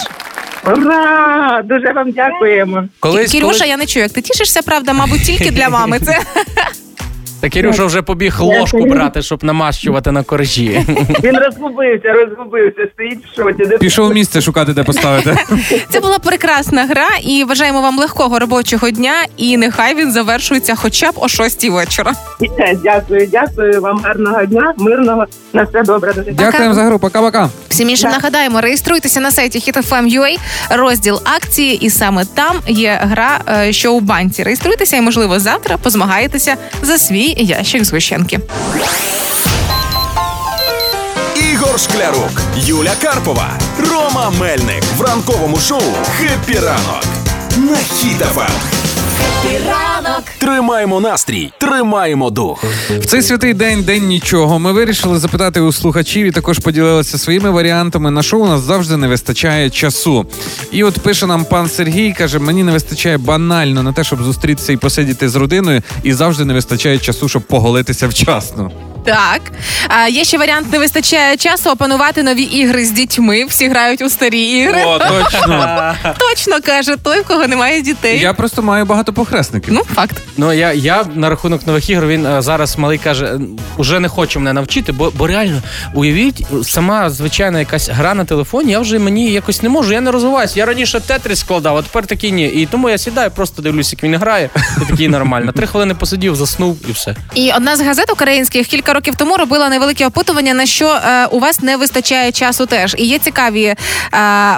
[0.67, 1.63] Ура!
[1.65, 2.85] Дуже вам дякуємо.
[3.01, 3.69] Колись, Кірюша, колись...
[3.69, 6.01] я не чую, як ти тішишся, правда, мабуть, тільки для мами.
[6.01, 6.19] Це
[7.41, 10.85] Та Кірюша вже побіг ложку брати, щоб намащувати на коржі.
[11.25, 13.65] Він розгубився, розгубився, стоїть в шоці.
[13.69, 15.37] Де- Пішов місце шукати, де поставити.
[15.91, 19.15] Це була прекрасна гра, і бажаємо вам легкого робочого дня.
[19.37, 22.13] І нехай він завершується хоча б о 6 вечора.
[22.85, 26.15] Дякую, дякую вам гарного дня, мирного, на все добре.
[26.33, 27.49] Дякуємо за гру, пока-пока.
[27.75, 30.39] Всім іншим нагадаємо, реєструйтеся на сайті HitFM.ua,
[30.71, 34.43] розділ акції, і саме там є гра е, що у банці.
[34.43, 38.41] Реєструйтеся і, можливо, завтра позмагаєтеся за свій ящик згущенки.
[41.53, 43.51] Ігор Шклярук, Юля Карпова,
[43.91, 45.83] Рома Мельник в ранковому шоу
[46.19, 47.05] «Хеппі ранок»
[47.57, 48.84] на Хіт-ФМ.
[49.45, 52.65] Ранок Тримаємо настрій, тримаємо дух.
[52.91, 54.59] В цей святий день, день нічого.
[54.59, 58.11] Ми вирішили запитати у слухачів і також поділилися своїми варіантами.
[58.11, 60.27] На що у нас завжди не вистачає часу.
[60.73, 64.73] І от пише нам пан Сергій, каже: мені не вистачає банально на те, щоб зустрітися
[64.73, 68.71] і посидіти з родиною, і завжди не вистачає часу, щоб поголитися вчасно.
[69.05, 69.41] Так.
[69.89, 73.45] А, є ще варіант: не вистачає часу опанувати нові ігри з дітьми.
[73.45, 74.83] Всі грають у старі ігри.
[74.87, 75.95] О, точно.
[76.19, 78.21] Точно каже той, в кого немає дітей.
[78.21, 79.75] Я просто маю багато похресників.
[79.75, 80.17] Ну, факт.
[80.37, 82.07] Ну я, я на рахунок нових ігор.
[82.07, 83.41] Він е, зараз малий каже, «Е,
[83.77, 85.63] уже не хоче мене навчити, бо, бо реально
[85.95, 88.73] уявіть, сама звичайна якась гра на телефоні.
[88.73, 89.93] Я вже мені якось не можу.
[89.93, 90.59] Я не розвиваюся.
[90.59, 92.47] Я раніше тетріс складав, а тепер такий ні.
[92.47, 94.51] І тому я сідаю, просто дивлюся, як він грає.
[94.83, 95.53] І такий нормально.
[95.53, 97.17] Три хвилини посидів, заснув і все.
[97.35, 101.39] І одна з газет українських кілька років тому робила невелике опитування, на що е, у
[101.39, 102.95] вас не вистачає часу теж.
[102.99, 103.77] І є цікаві е,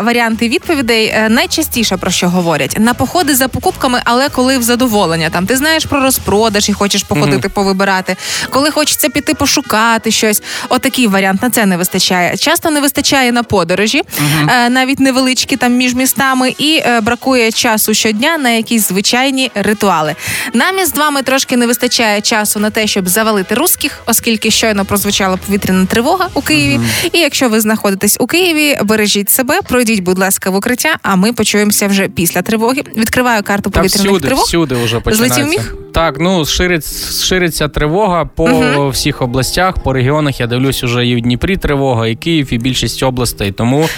[0.03, 1.07] варіанти відповідей.
[1.07, 5.31] Е, найчастіше про що говорять на походи за покупками, але коли в задоволення.
[5.31, 8.17] Там ти знаєш про розпродаж і хочеш походити, повибирати.
[8.51, 10.43] Коли хочеться піти пошукати щось.
[10.69, 12.37] Отакий варіант на це не вистачає.
[12.37, 14.03] Часто не вистачає на подорожі,
[14.49, 20.15] е, навіть невеличкі там між містами, і е, бракує часу щодня на якісь звичайні ритуали.
[20.53, 25.37] Нам із вами трошки не вистачає часу на те, щоб завалити русських, оскільки щойно прозвучала
[25.37, 26.81] повітряна тривога у Києві.
[27.13, 30.97] І якщо ви знаходитесь у Києві, бережіть себе, пройдіть, будь ласка, в укриття.
[31.03, 32.83] А ми почуємося вже після тривоги.
[32.97, 34.45] Відкриваю карту Та повітряних всюди, тривог.
[34.45, 35.35] всюди вже починається.
[35.45, 35.75] Злетів міг?
[35.93, 40.41] Так, ну шириться, шириться тривога по всіх областях, по регіонах.
[40.41, 43.53] Я дивлюсь, уже і в Дніпрі тривога, і Київ, і більшість областей.
[43.53, 43.89] Тому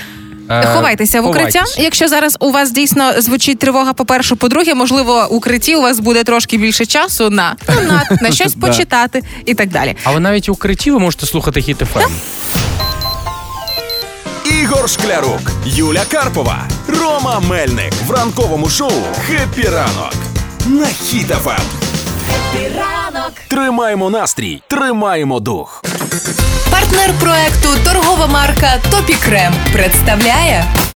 [0.49, 1.59] Ховайтеся в укриття.
[1.61, 1.79] ховайтесь.
[1.85, 6.57] Якщо зараз у вас дійсно звучить тривога, по-перше, по-друге, можливо, укритті у вас буде трошки
[6.59, 9.97] більше часу на, ну, на, на щось почитати і так далі.
[10.05, 12.13] А ви навіть в укритті ви можете слухати хіт ФМ.
[14.63, 18.93] Ігор Шклярук, Юля Карпова, Рома Мельник в ранковому шоу
[19.27, 20.15] «Хеппі ранок»
[20.67, 21.88] на Хіт-ФМ.
[22.77, 25.85] Ранок Тримаємо настрій, тримаємо дух.
[26.71, 30.65] Партнер проекту торгова марка Topicrem представляє